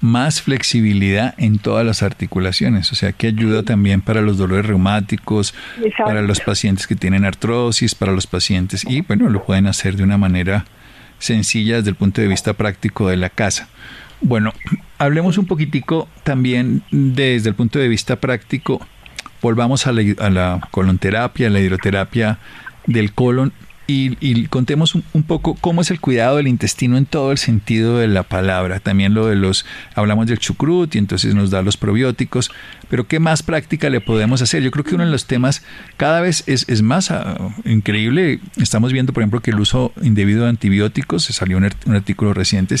[0.00, 5.54] Más flexibilidad en todas las articulaciones, o sea que ayuda también para los dolores reumáticos,
[5.96, 10.02] para los pacientes que tienen artrosis, para los pacientes y bueno, lo pueden hacer de
[10.02, 10.66] una manera
[11.18, 13.68] sencilla desde el punto de vista práctico de la casa.
[14.20, 14.52] Bueno,
[14.98, 18.86] hablemos un poquitico también desde el punto de vista práctico,
[19.40, 22.38] volvamos a la, a la colonterapia, a la hidroterapia
[22.86, 23.52] del colon
[23.86, 28.08] y, contemos un, poco cómo es el cuidado del intestino en todo el sentido de
[28.08, 28.80] la palabra.
[28.80, 32.50] También lo de los, hablamos del chucrut y entonces nos da los probióticos,
[32.88, 34.62] pero ¿qué más práctica le podemos hacer?
[34.62, 35.62] Yo creo que uno de los temas
[35.98, 38.40] cada vez es, es más ah, increíble.
[38.56, 42.76] Estamos viendo, por ejemplo, que el uso indebido de antibióticos, se salió un artículo reciente,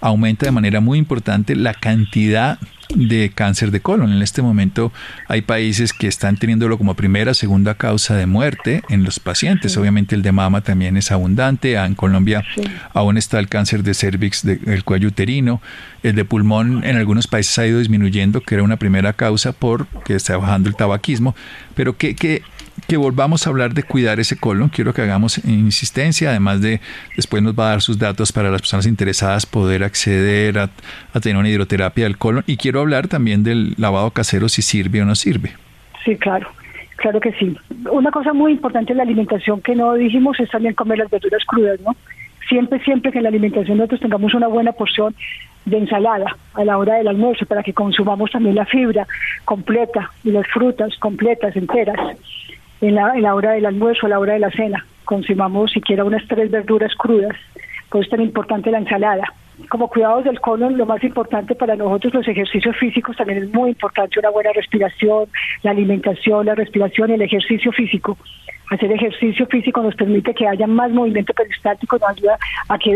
[0.00, 2.58] aumenta de manera muy importante la cantidad
[2.94, 4.12] de cáncer de colon.
[4.12, 4.92] En este momento
[5.28, 9.76] hay países que están teniéndolo como primera, segunda causa de muerte en los pacientes.
[9.76, 11.76] Obviamente el de mama también es abundante.
[11.78, 12.44] Ah, en Colombia
[12.92, 15.60] aún está el cáncer de cervix del cuello uterino.
[16.02, 20.14] El de pulmón en algunos países ha ido disminuyendo, que era una primera causa porque
[20.14, 21.34] está bajando el tabaquismo.
[21.74, 22.42] Pero ¿qué, qué,
[22.86, 24.68] que volvamos a hablar de cuidar ese colon.
[24.68, 26.80] Quiero que hagamos insistencia, además de
[27.16, 30.70] después nos va a dar sus datos para las personas interesadas poder acceder a,
[31.20, 32.44] tener una hidroterapia del colon.
[32.46, 35.52] Y quiero hablar también del lavado casero, si sirve o no sirve.
[36.04, 36.48] Sí, claro.
[36.96, 37.56] Claro que sí.
[37.90, 41.44] Una cosa muy importante en la alimentación que no dijimos es también comer las verduras
[41.44, 41.94] crudas, ¿no?
[42.48, 45.14] Siempre, siempre que en la alimentación nosotros tengamos una buena porción
[45.64, 49.06] de ensalada a la hora del almuerzo para que consumamos también la fibra
[49.44, 51.98] completa y las frutas completas, enteras
[52.88, 54.84] en la, en la hora del almuerzo, a la hora de la cena.
[55.04, 57.36] Consumamos siquiera unas tres verduras crudas.
[57.88, 59.24] Por eso es tan importante la ensalada.
[59.68, 63.70] Como cuidados del colon, lo más importante para nosotros, los ejercicios físicos, también es muy
[63.70, 65.28] importante una buena respiración,
[65.62, 68.18] la alimentación, la respiración y el ejercicio físico.
[68.70, 72.92] Hacer ejercicio físico nos permite que haya más movimiento peristático, nos ayuda a que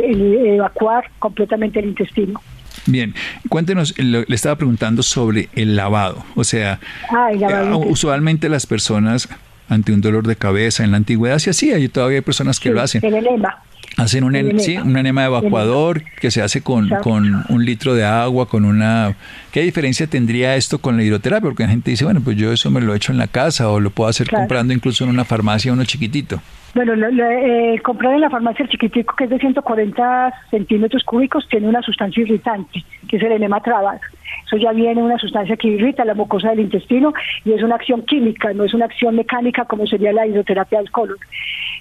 [0.55, 2.40] evacuar completamente el intestino.
[2.87, 3.14] Bien,
[3.48, 6.24] cuéntenos, le estaba preguntando sobre el lavado.
[6.35, 9.29] O sea, ah, eh, usualmente las personas
[9.68, 12.70] ante un dolor de cabeza en la antigüedad se hacía y todavía hay personas que
[12.70, 13.04] lo hacen.
[13.04, 13.62] El enema.
[13.96, 14.61] Hacen un, enema.
[14.61, 19.16] Sí, un enema evacuador que se hace con, con, un litro de agua, con una...
[19.50, 21.48] ¿Qué diferencia tendría esto con la hidroterapia?
[21.48, 23.68] Porque la gente dice, bueno, pues yo eso me lo he hecho en la casa
[23.68, 26.40] o lo puedo hacer comprando incluso en una farmacia uno chiquitito.
[26.74, 31.48] Bueno, lo, eh, comprar en la farmacia el chiquitico que es de 140 centímetros cúbicos
[31.48, 34.00] tiene una sustancia irritante, que es el enema trabas.
[34.46, 38.02] Eso ya viene una sustancia que irrita la mucosa del intestino y es una acción
[38.02, 41.18] química, no es una acción mecánica como sería la hidroterapia del colon.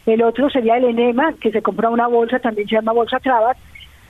[0.05, 3.57] El otro sería el enema, que se compra una bolsa, también se llama bolsa trabas,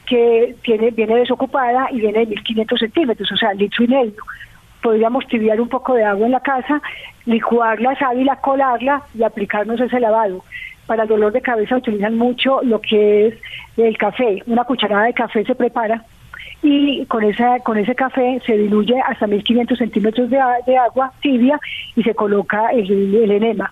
[0.06, 4.24] que tiene, viene desocupada y viene de 1500 centímetros, o sea, litro y medio
[4.82, 6.82] podríamos tibiar un poco de agua en la casa,
[7.26, 10.44] licuar la sábila, colarla y aplicarnos ese lavado.
[10.86, 13.36] Para el dolor de cabeza utilizan mucho lo que es
[13.76, 14.42] el café.
[14.48, 16.04] Una cucharada de café se prepara
[16.64, 21.60] y con, esa, con ese café se diluye hasta 1500 centímetros de, agua tibia
[21.96, 23.72] y se coloca el, el, enema.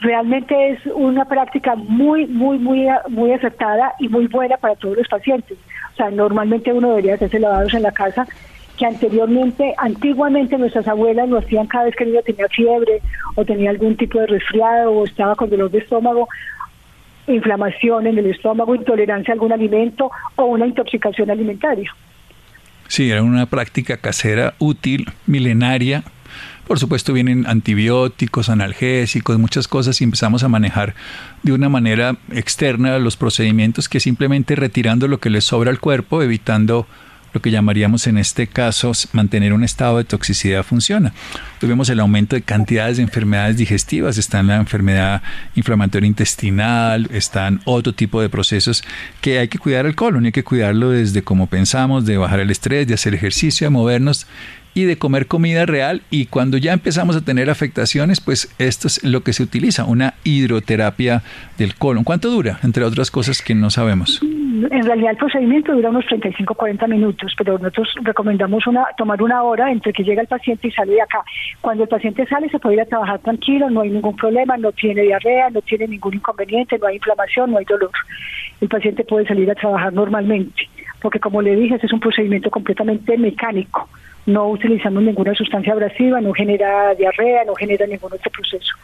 [0.00, 5.08] Realmente es una práctica muy, muy, muy, muy acertada y muy buena para todos los
[5.08, 5.56] pacientes.
[5.92, 8.26] O sea, normalmente uno debería hacerse lavados en la casa
[8.78, 13.02] que anteriormente, antiguamente nuestras abuelas lo hacían cada vez que el niño tenía fiebre
[13.34, 16.28] o tenía algún tipo de resfriado o estaba con dolor de estómago,
[17.26, 21.94] inflamación en el estómago, intolerancia a algún alimento o una intoxicación alimentaria.
[22.88, 26.04] Sí, era una práctica casera útil, milenaria.
[26.66, 30.94] Por supuesto vienen antibióticos, analgésicos, muchas cosas y empezamos a manejar
[31.42, 36.22] de una manera externa los procedimientos que simplemente retirando lo que les sobra al cuerpo,
[36.22, 36.86] evitando
[37.32, 41.12] lo que llamaríamos en este caso mantener un estado de toxicidad funciona.
[41.60, 45.22] Tuvimos el aumento de cantidades de enfermedades digestivas, está la enfermedad
[45.54, 48.82] inflamatoria intestinal, están otro tipo de procesos
[49.20, 52.50] que hay que cuidar el colon, hay que cuidarlo desde como pensamos, de bajar el
[52.50, 54.26] estrés, de hacer ejercicio, de movernos
[54.74, 59.04] y de comer comida real y cuando ya empezamos a tener afectaciones, pues esto es
[59.04, 61.22] lo que se utiliza, una hidroterapia
[61.58, 62.04] del colon.
[62.04, 62.58] ¿Cuánto dura?
[62.62, 64.20] Entre otras cosas que no sabemos.
[64.22, 69.70] En realidad el procedimiento dura unos 35-40 minutos, pero nosotros recomendamos una, tomar una hora
[69.70, 71.24] entre que llega el paciente y sale de acá.
[71.60, 74.72] Cuando el paciente sale se puede ir a trabajar tranquilo, no hay ningún problema, no
[74.72, 77.90] tiene diarrea, no tiene ningún inconveniente, no hay inflamación, no hay dolor.
[78.60, 80.68] El paciente puede salir a trabajar normalmente,
[81.00, 83.88] porque como le dije, es un procedimiento completamente mecánico
[84.26, 88.74] no utilizamos ninguna sustancia abrasiva, no genera diarrea, no genera ningún otro proceso.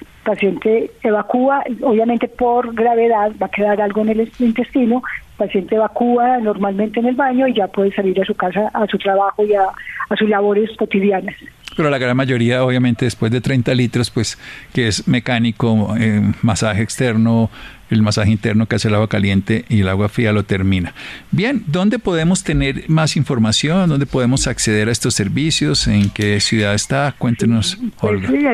[0.00, 5.76] El paciente evacúa, obviamente por gravedad va a quedar algo en el intestino, el paciente
[5.76, 9.44] evacúa normalmente en el baño y ya puede salir a su casa, a su trabajo
[9.44, 9.68] y a,
[10.18, 11.36] sus labores cotidianas.
[11.76, 14.38] Pero la gran mayoría, obviamente, después de 30 litros, pues
[14.72, 17.50] que es mecánico, eh, masaje externo,
[17.90, 20.94] el masaje interno que hace el agua caliente y el agua fría lo termina.
[21.30, 23.88] Bien, ¿dónde podemos tener más información?
[23.88, 25.88] ¿Dónde podemos acceder a estos servicios?
[25.88, 27.14] ¿En qué ciudad está?
[27.18, 28.28] Cuéntenos, pues Olga.
[28.28, 28.46] Sí,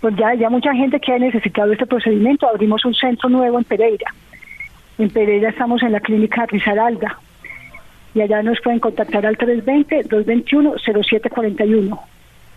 [0.00, 2.48] pues ya, ya mucha gente que ha necesitado este procedimiento.
[2.48, 4.06] Abrimos un centro nuevo en Pereira.
[4.98, 7.18] En Pereira estamos en la clínica Rizaralda.
[8.14, 11.98] Y allá nos pueden contactar al 320-221-0741.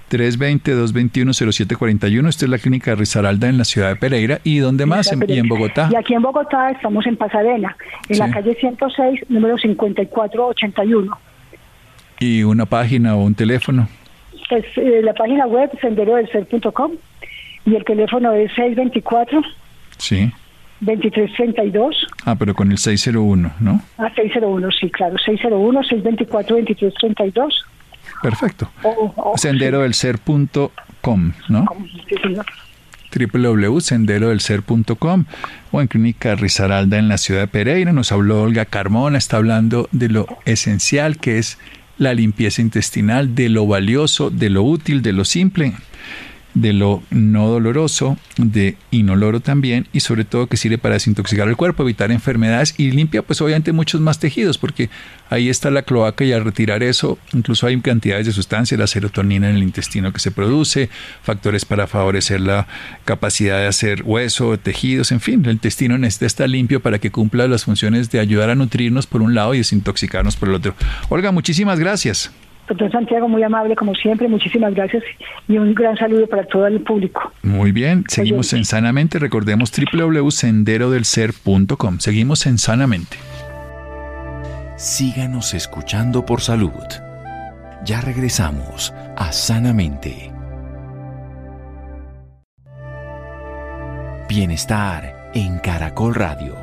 [0.09, 2.27] 320-221-0741.
[2.27, 4.39] Esta es la clínica Rizaralda en la ciudad de Pereira.
[4.43, 5.11] ¿Y dónde más?
[5.11, 5.89] En, ¿Y en Bogotá?
[5.91, 7.75] Y aquí en Bogotá estamos en Pasadena,
[8.09, 11.17] en la calle 106, número 5481.
[12.19, 13.87] ¿Y una página o un teléfono?
[14.49, 16.93] Pues eh, la página web senderodelser.com
[17.65, 19.41] y el teléfono es 624.
[19.97, 20.31] Sí.
[20.79, 22.07] 2332.
[22.25, 23.81] Ah, pero con el 601, ¿no?
[23.97, 25.17] Ah, 601, sí, claro.
[28.21, 30.77] 601 624 2332 Perfecto.
[31.01, 31.65] Senderodelser.com, ¿no?
[33.33, 35.25] www.senderodelser.com
[35.71, 37.93] o en Clínica Rizaralda en la ciudad de Pereira.
[37.93, 41.57] Nos habló Olga Carmona, está hablando de lo esencial que es
[41.97, 45.73] la limpieza intestinal, de lo valioso, de lo útil, de lo simple
[46.53, 51.55] de lo no doloroso, de inoloro también, y sobre todo que sirve para desintoxicar el
[51.55, 54.89] cuerpo, evitar enfermedades y limpia pues obviamente muchos más tejidos, porque
[55.29, 59.49] ahí está la cloaca y al retirar eso, incluso hay cantidades de sustancias, la serotonina
[59.49, 60.89] en el intestino que se produce,
[61.21, 62.67] factores para favorecer la
[63.05, 67.47] capacidad de hacer hueso, tejidos, en fin, el intestino necesita estar limpio para que cumpla
[67.47, 70.75] las funciones de ayudar a nutrirnos por un lado y desintoxicarnos por el otro.
[71.09, 72.31] Olga, muchísimas gracias.
[72.67, 75.03] Doctor Santiago, muy amable como siempre, muchísimas gracias
[75.47, 77.31] y un gran saludo para todo el público.
[77.43, 83.15] Muy bien, seguimos en Sanamente, recordemos www.senderodelser.com, seguimos en Sanamente.
[84.77, 86.71] Síganos escuchando por salud.
[87.83, 90.31] Ya regresamos a Sanamente.
[94.29, 96.55] Bienestar en Caracol Radio.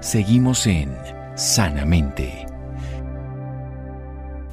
[0.00, 0.90] Seguimos en
[1.36, 2.43] Sanamente.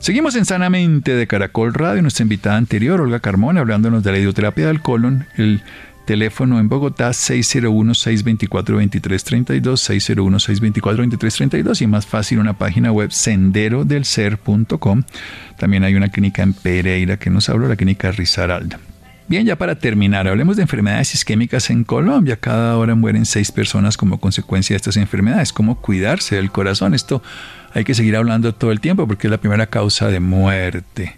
[0.02, 2.02] Seguimos en Sanamente de Caracol Radio.
[2.02, 5.28] Nuestra invitada anterior, Olga Carmona, hablándonos de la hidroterapia del colon.
[5.38, 5.62] El
[6.06, 15.04] teléfono en Bogotá 601-624-2332, 601-624-2332 y más fácil una página web senderodelser.com.
[15.60, 18.80] También hay una clínica en Pereira que nos habló, la clínica Rizaralda.
[19.32, 22.36] Bien, ya para terminar, hablemos de enfermedades isquémicas en Colombia.
[22.36, 25.54] Cada hora mueren seis personas como consecuencia de estas enfermedades.
[25.54, 26.94] ¿Cómo cuidarse del corazón?
[26.94, 27.24] Esto
[27.74, 31.15] hay que seguir hablando todo el tiempo porque es la primera causa de muerte.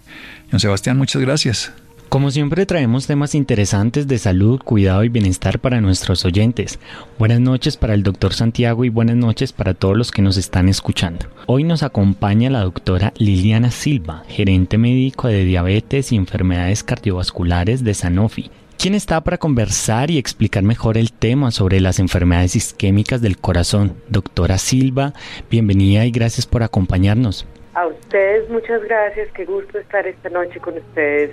[0.52, 1.72] Don Sebastián, muchas gracias.
[2.14, 6.78] Como siempre traemos temas interesantes de salud, cuidado y bienestar para nuestros oyentes.
[7.18, 10.68] Buenas noches para el doctor Santiago y buenas noches para todos los que nos están
[10.68, 11.26] escuchando.
[11.46, 17.94] Hoy nos acompaña la doctora Liliana Silva, gerente médico de diabetes y enfermedades cardiovasculares de
[17.94, 18.48] Sanofi.
[18.78, 23.94] ¿Quién está para conversar y explicar mejor el tema sobre las enfermedades isquémicas del corazón?
[24.08, 25.14] Doctora Silva,
[25.50, 27.44] bienvenida y gracias por acompañarnos.
[27.74, 31.32] A ustedes muchas gracias, qué gusto estar esta noche con ustedes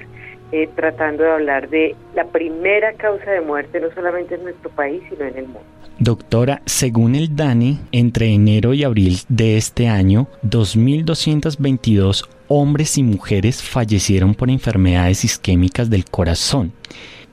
[0.52, 5.02] eh, tratando de hablar de la primera causa de muerte, no solamente en nuestro país,
[5.10, 5.64] sino en el mundo.
[6.00, 13.62] Doctora, según el DANE, entre enero y abril de este año, 2.222 hombres y mujeres
[13.62, 16.74] fallecieron por enfermedades isquémicas del corazón.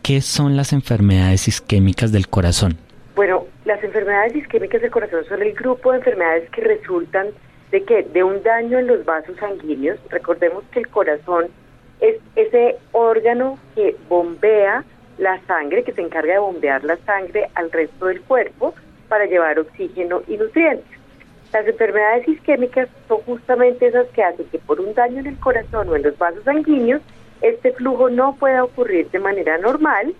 [0.03, 2.77] ¿Qué son las enfermedades isquémicas del corazón?
[3.17, 7.29] Bueno, las enfermedades isquémicas del corazón son el grupo de enfermedades que resultan
[7.73, 9.99] de que de un daño en los vasos sanguíneos.
[10.11, 11.49] Recordemos que el corazón
[12.01, 14.85] es ese órgano que bombea
[15.19, 18.75] la sangre, que se encarga de bombear la sangre al resto del cuerpo
[19.09, 20.87] para llevar oxígeno y nutrientes.
[21.53, 25.89] Las enfermedades isquémicas son justamente esas que hacen que por un daño en el corazón
[25.89, 27.01] o en los vasos sanguíneos,
[27.41, 30.15] este flujo no pueda ocurrir de manera normal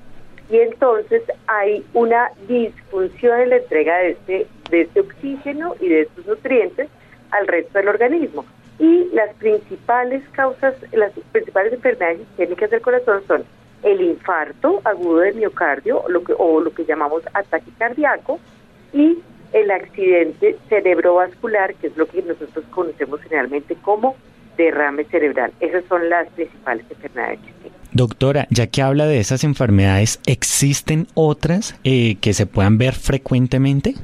[0.51, 6.03] y entonces hay una disfunción en la entrega de este, de este oxígeno y de
[6.03, 6.89] estos nutrientes
[7.31, 8.45] al resto del organismo.
[8.79, 13.45] Y las principales causas, las principales enfermedades isquémicas del corazón son
[13.83, 18.39] el infarto agudo de miocardio lo que, o lo que llamamos ataque cardíaco
[18.93, 19.19] y
[19.53, 24.17] el accidente cerebrovascular, que es lo que nosotros conocemos generalmente como
[24.57, 25.53] derrame cerebral.
[25.61, 27.39] Esas son las principales enfermedades.
[27.93, 33.95] Doctora, ya que habla de esas enfermedades, ¿existen otras eh, que se puedan ver frecuentemente?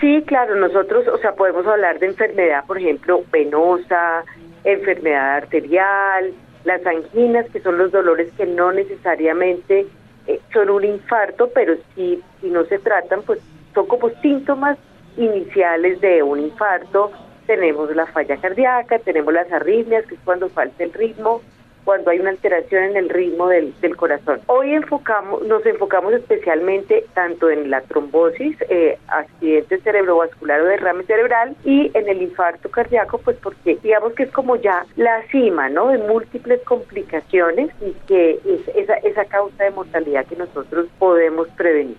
[0.00, 4.24] Sí, claro, nosotros, o sea, podemos hablar de enfermedad, por ejemplo, venosa,
[4.64, 9.86] enfermedad arterial, las anginas, que son los dolores que no necesariamente
[10.26, 13.40] eh, son un infarto, pero si, si no se tratan, pues
[13.72, 14.76] son como síntomas
[15.16, 17.12] iniciales de un infarto.
[17.46, 21.40] Tenemos la falla cardíaca, tenemos las arritmias, que es cuando falta el ritmo,
[21.86, 24.40] cuando hay una alteración en el ritmo del, corazón.
[24.48, 31.56] Hoy enfocamos, nos enfocamos especialmente tanto en la trombosis, eh, accidente cerebrovascular o derrame cerebral
[31.64, 35.88] y en el infarto cardíaco, pues porque digamos que es como ya la cima, ¿no?
[35.88, 41.96] De múltiples complicaciones y que es esa, esa causa de mortalidad que nosotros podemos prevenir.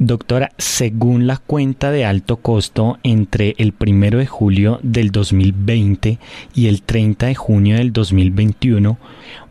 [0.00, 6.20] Doctora, según la cuenta de alto costo entre el 1 de julio del 2020
[6.54, 8.96] y el 30 de junio del 2021,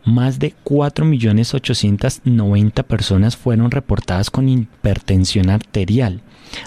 [0.06, 6.22] más de 4.890.000 personas fueron reportadas con hipertensión arterial,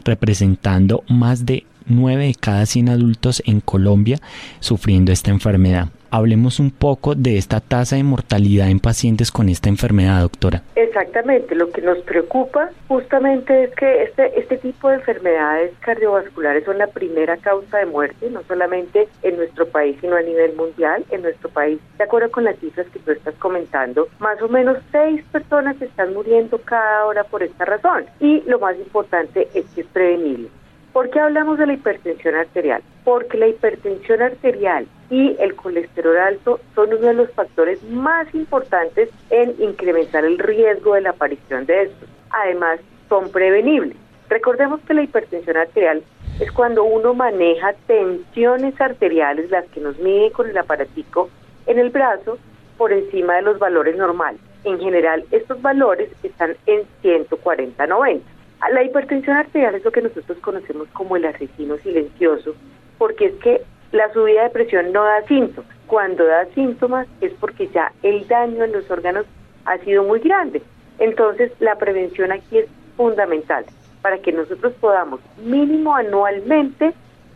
[0.06, 4.20] representando más de 9 de cada 100 adultos en Colombia
[4.60, 9.70] sufriendo esta enfermedad hablemos un poco de esta tasa de mortalidad en pacientes con esta
[9.70, 10.62] enfermedad, doctora.
[10.76, 16.78] Exactamente, lo que nos preocupa justamente es que este, este tipo de enfermedades cardiovasculares son
[16.78, 21.06] la primera causa de muerte, no solamente en nuestro país, sino a nivel mundial.
[21.10, 24.78] En nuestro país, de acuerdo con las cifras que tú estás comentando, más o menos
[24.92, 28.06] seis personas están muriendo cada hora por esta razón.
[28.20, 30.50] Y lo más importante es que es prevenible.
[30.94, 32.82] ¿Por qué hablamos de la hipertensión arterial?
[33.06, 39.10] Porque la hipertensión arterial y el colesterol alto son uno de los factores más importantes
[39.30, 42.10] en incrementar el riesgo de la aparición de estos.
[42.32, 43.96] Además, son prevenibles.
[44.28, 46.04] Recordemos que la hipertensión arterial
[46.42, 51.30] es cuando uno maneja tensiones arteriales, las que nos mide con el aparatico
[51.68, 52.38] en el brazo,
[52.78, 54.42] por encima de los valores normales.
[54.64, 58.22] En general, estos valores están en 140-90.
[58.70, 62.56] La hipertensión arterial es lo que nosotros conocemos como el asesino silencioso,
[62.98, 65.70] porque es que la subida de presión no da síntomas.
[65.88, 69.26] Cuando da síntomas es porque ya el daño en los órganos
[69.66, 70.62] ha sido muy grande.
[71.00, 73.66] Entonces, la prevención aquí es fundamental
[74.02, 76.94] para que nosotros podamos mínimo anualmente,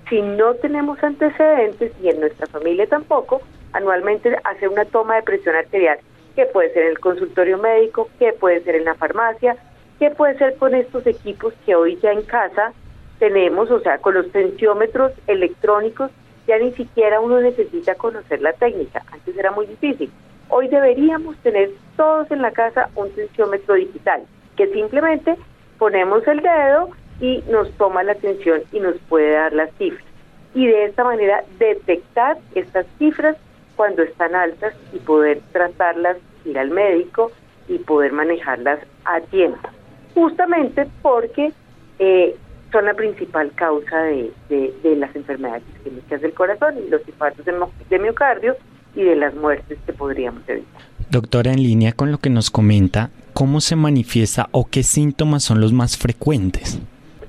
[0.10, 3.42] si no tenemos antecedentes y en nuestra familia tampoco,
[3.74, 5.98] anualmente hacer una toma de presión arterial,
[6.36, 9.58] que puede ser en el consultorio médico, que puede ser en la farmacia,
[10.00, 12.74] ¿Qué puede ser con estos equipos que hoy ya en casa
[13.18, 16.12] tenemos, o sea, con los tensiómetros electrónicos
[16.48, 20.12] ya ni siquiera uno necesita conocer la técnica, antes era muy difícil.
[20.50, 24.24] Hoy deberíamos tener todos en la casa un tensiómetro digital,
[24.56, 25.36] que simplemente
[25.80, 26.90] ponemos el dedo
[27.20, 30.06] y nos toma la tensión y nos puede dar las cifras.
[30.54, 33.38] Y de esta manera detectar estas cifras
[33.76, 37.32] cuando están altas y poder tratarlas, ir al médico
[37.68, 39.68] y poder manejarlas a tiempo.
[40.16, 41.52] Justamente porque
[42.00, 42.36] eh,
[42.72, 44.32] son la principal causa de,
[44.98, 48.56] las enfermedades isquémicas del corazón y los infartos de miocardio
[48.96, 50.82] y de las muertes que podríamos evitar.
[51.12, 55.62] Doctora, en línea con lo que nos comenta, ¿cómo se manifiesta o qué síntomas son
[55.62, 56.80] los más frecuentes?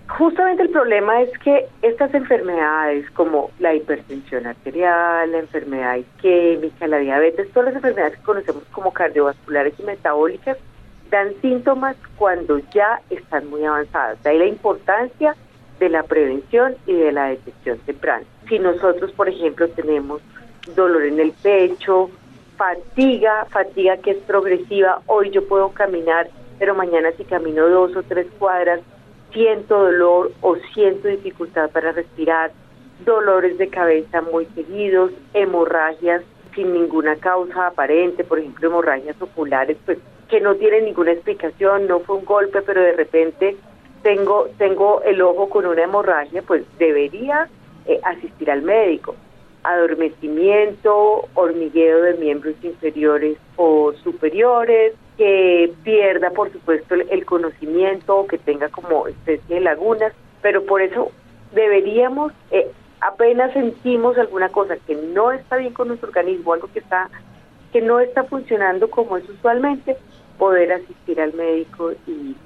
[0.08, 6.98] Justamente el problema es que estas enfermedades como la hipertensión arterial, la enfermedad isquémica, la
[6.98, 10.56] diabetes, todas las enfermedades que conocemos como cardiovasculares y metabólicas,
[11.10, 14.22] dan síntomas cuando ya están muy avanzadas.
[14.22, 15.36] De ahí la importancia
[15.78, 18.24] de la prevención y de la detección temprana.
[18.48, 20.22] Si nosotros, por ejemplo, tenemos
[20.74, 22.10] dolor en el pecho,
[22.56, 26.28] fatiga, fatiga que es progresiva, hoy yo puedo caminar,
[26.58, 28.80] pero mañana si camino dos o tres cuadras,
[29.32, 32.52] siento dolor o siento dificultad para respirar,
[33.04, 36.22] dolores de cabeza muy seguidos, hemorragias
[36.54, 39.98] sin ninguna causa aparente, por ejemplo, hemorragias oculares, pues
[40.28, 43.56] que no tienen ninguna explicación, no fue un golpe, pero de repente
[44.02, 47.48] tengo tengo el ojo con una hemorragia, pues debería
[47.86, 49.14] eh, asistir al médico.
[49.62, 58.68] Adormecimiento, hormigueo de miembros inferiores o superiores, que pierda, por supuesto, el, conocimiento, que tenga
[58.68, 60.12] como especie de lagunas,
[60.42, 61.10] pero por eso
[61.52, 62.70] deberíamos, eh,
[63.00, 67.08] apenas sentimos alguna cosa que no está bien con nuestro organismo, algo que está
[67.72, 69.96] que no está funcionando como es usualmente,
[70.38, 72.36] poder asistir al médico y,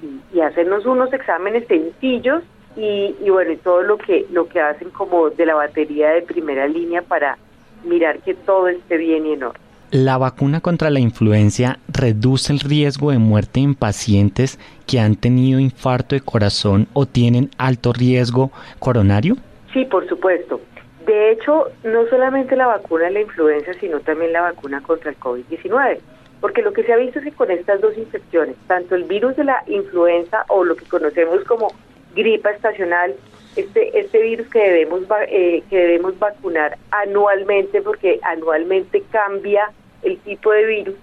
[0.41, 2.43] hacernos unos exámenes sencillos
[2.74, 6.66] y, y, bueno, todo lo que lo que hacen como de la batería de primera
[6.66, 7.36] línea para
[7.84, 9.62] mirar que todo esté bien y en orden.
[9.91, 15.59] ¿La vacuna contra la influencia reduce el riesgo de muerte en pacientes que han tenido
[15.59, 19.36] infarto de corazón o tienen alto riesgo coronario?
[19.72, 20.61] Sí, por supuesto.
[21.07, 25.18] De hecho, no solamente la vacuna de la influenza, sino también la vacuna contra el
[25.18, 25.99] COVID-19.
[26.41, 29.36] Porque lo que se ha visto es que con estas dos infecciones, tanto el virus
[29.36, 31.72] de la influenza o lo que conocemos como
[32.14, 33.14] gripa estacional
[33.57, 39.70] este, este virus que debemos, eh, que debemos vacunar anualmente porque anualmente cambia
[40.03, 40.95] el tipo de virus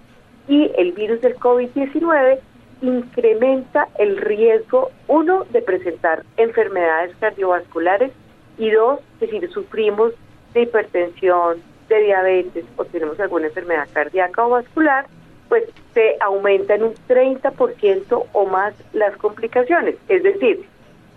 [0.47, 2.39] y el virus del COVID-19
[2.81, 8.11] incrementa el riesgo, uno, de presentar enfermedades cardiovasculares
[8.57, 10.13] y dos, que si sufrimos
[10.53, 15.05] de hipertensión, de diabetes o tenemos alguna enfermedad cardíaca o vascular,
[15.49, 19.95] pues se aumenta en un 30% o más las complicaciones.
[20.07, 20.65] Es decir,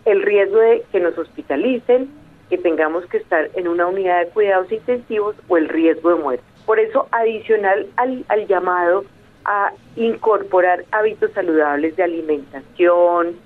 [0.05, 2.11] el riesgo de que nos hospitalicen,
[2.49, 6.45] que tengamos que estar en una unidad de cuidados intensivos o el riesgo de muerte.
[6.67, 9.05] Por eso, adicional al, al llamado
[9.45, 13.37] a incorporar hábitos saludables de alimentación,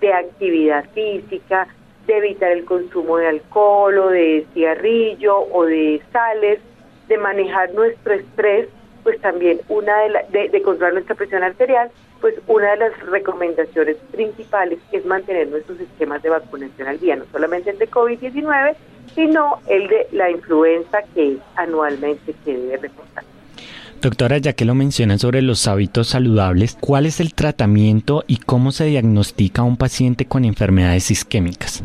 [0.00, 1.68] de actividad física,
[2.06, 6.60] de evitar el consumo de alcohol o de cigarrillo o de sales,
[7.08, 8.68] de manejar nuestro estrés,
[9.04, 9.94] pues también una
[10.32, 11.90] de, de controlar nuestra presión arterial
[12.24, 17.26] pues una de las recomendaciones principales es mantener nuestros esquemas de vacunación al día, no
[17.30, 18.74] solamente el de COVID-19,
[19.14, 23.24] sino el de la influenza que anualmente se debe reportar.
[24.00, 28.72] Doctora, ya que lo menciona sobre los hábitos saludables, ¿cuál es el tratamiento y cómo
[28.72, 31.84] se diagnostica a un paciente con enfermedades isquémicas?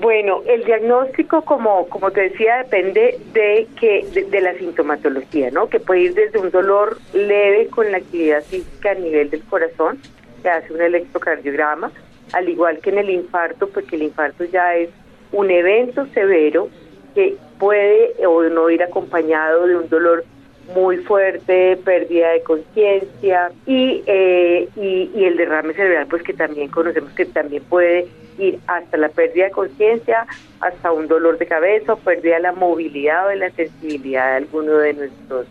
[0.00, 5.68] Bueno, el diagnóstico, como, como te decía, depende de, que, de, la sintomatología, ¿no?
[5.68, 9.98] Que puede ir desde un dolor leve con la actividad física a nivel del corazón,
[10.42, 11.90] se hace un electrocardiograma,
[12.32, 14.90] al igual que en el infarto, porque el infarto ya es
[15.32, 16.68] un evento severo
[17.16, 20.24] que puede o no ir acompañado de un dolor
[20.76, 26.68] muy fuerte, pérdida de conciencia y, eh, y, y el derrame cerebral, pues que también
[26.68, 28.06] conocemos que también puede
[28.38, 30.26] ir hasta la pérdida de conciencia,
[30.60, 34.78] hasta un dolor de cabeza pérdida de la movilidad o de la sensibilidad de alguno
[34.78, 35.46] de nuestros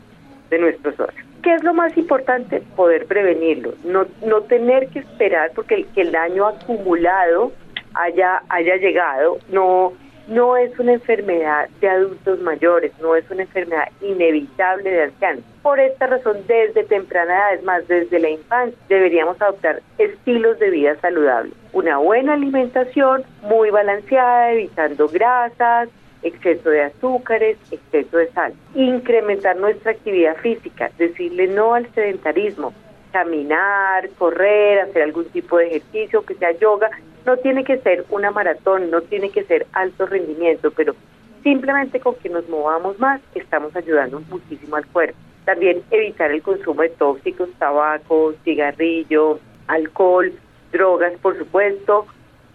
[0.49, 1.25] de nuestros órganos.
[1.43, 2.61] ¿Qué es lo más importante?
[2.75, 7.51] Poder prevenirlo, no, no tener que esperar porque el, que el daño acumulado
[7.93, 9.93] haya, haya llegado, no
[10.27, 15.43] no es una enfermedad de adultos mayores, no es una enfermedad inevitable de ancianos.
[15.63, 20.69] Por esta razón, desde temprana edad, es más, desde la infancia, deberíamos adoptar estilos de
[20.69, 21.53] vida saludables.
[21.77, 25.89] Una buena alimentación, muy balanceada, evitando grasas,
[26.23, 28.55] exceso de azúcares, exceso de sal.
[28.73, 32.73] Incrementar nuestra actividad física, decirle no al sedentarismo,
[33.11, 36.89] caminar, correr, hacer algún tipo de ejercicio, que sea yoga,
[37.27, 40.95] no tiene que ser una maratón, no tiene que ser alto rendimiento, pero
[41.43, 45.19] simplemente con que nos movamos más estamos ayudando muchísimo al cuerpo.
[45.45, 50.33] También evitar el consumo de tóxicos, tabaco, cigarrillo, alcohol,
[50.71, 52.05] drogas, por supuesto.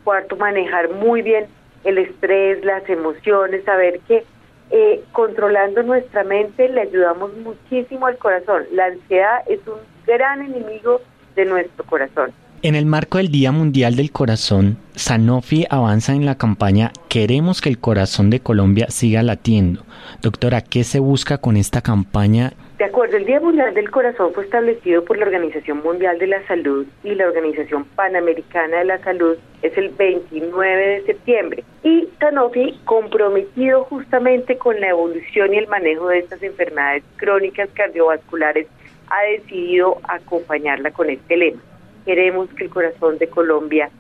[0.05, 1.47] Cuarto, manejar muy bien
[1.85, 4.25] el estrés, las emociones, saber que
[4.71, 8.65] eh, controlando nuestra mente le ayudamos muchísimo al corazón.
[8.73, 11.01] La ansiedad es un gran enemigo
[11.37, 12.33] de nuestro corazón.
[12.63, 17.69] En el marco del Día Mundial del Corazón, Sanofi avanza en la campaña Queremos que
[17.69, 19.85] el corazón de Colombia siga latiendo.
[20.23, 22.53] Doctora, ¿qué se busca con esta campaña?
[22.83, 26.45] De acuerdo, el Día Mundial del Corazón fue establecido por la Organización Mundial de la
[26.49, 31.63] Salud y la Organización Panamericana de la Salud es el 29 de septiembre.
[31.85, 38.67] Y Sanofi, comprometido justamente con la evolución y el manejo de estas enfermedades crónicas cardiovasculares,
[39.11, 41.63] ha decidido acompañarla con este lema
[42.05, 43.91] queremos que el corazón de Colombia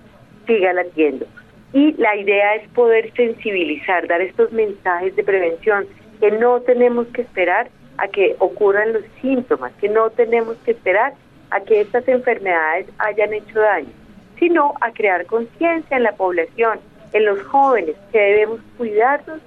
[0.44, 1.24] siga latiendo.
[1.72, 5.86] Y la idea es poder sensibilizar, dar estos mensajes de prevención,
[6.18, 11.14] que no tenemos que esperar a que ocurran los síntomas, que no tenemos que esperar
[11.50, 13.90] a que estas enfermedades hayan hecho daño,
[14.38, 16.80] sino a crear conciencia en la población,
[17.12, 19.40] en los jóvenes, que debemos cuidarnos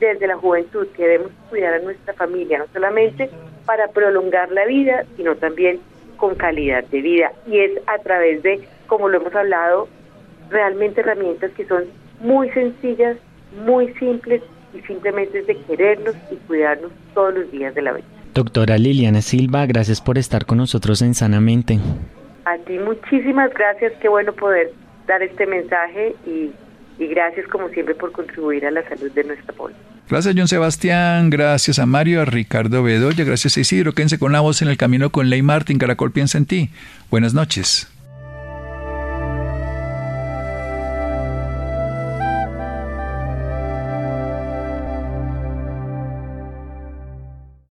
[0.00, 3.30] desde la juventud, que debemos cuidar a nuestra familia, no solamente
[3.64, 5.80] para prolongar la vida, sino también
[6.16, 7.32] con calidad de vida.
[7.46, 9.88] Y es a través de, como lo hemos hablado,
[10.50, 11.84] realmente herramientas que son
[12.20, 13.16] muy sencillas,
[13.64, 14.42] muy simples
[14.74, 18.06] y simplemente es de querernos y cuidarnos todos los días de la vida.
[18.34, 21.78] Doctora Liliana Silva, gracias por estar con nosotros en Sanamente.
[22.44, 24.72] A ti muchísimas gracias, qué bueno poder
[25.06, 26.50] dar este mensaje y,
[26.98, 29.92] y gracias como siempre por contribuir a la salud de nuestra población.
[30.08, 34.40] Gracias John Sebastián, gracias a Mario, a Ricardo Bedoya, gracias a Isidro, quédense con la
[34.40, 36.70] voz en el camino con Ley Martin, Caracol piensa en ti.
[37.10, 37.88] Buenas noches.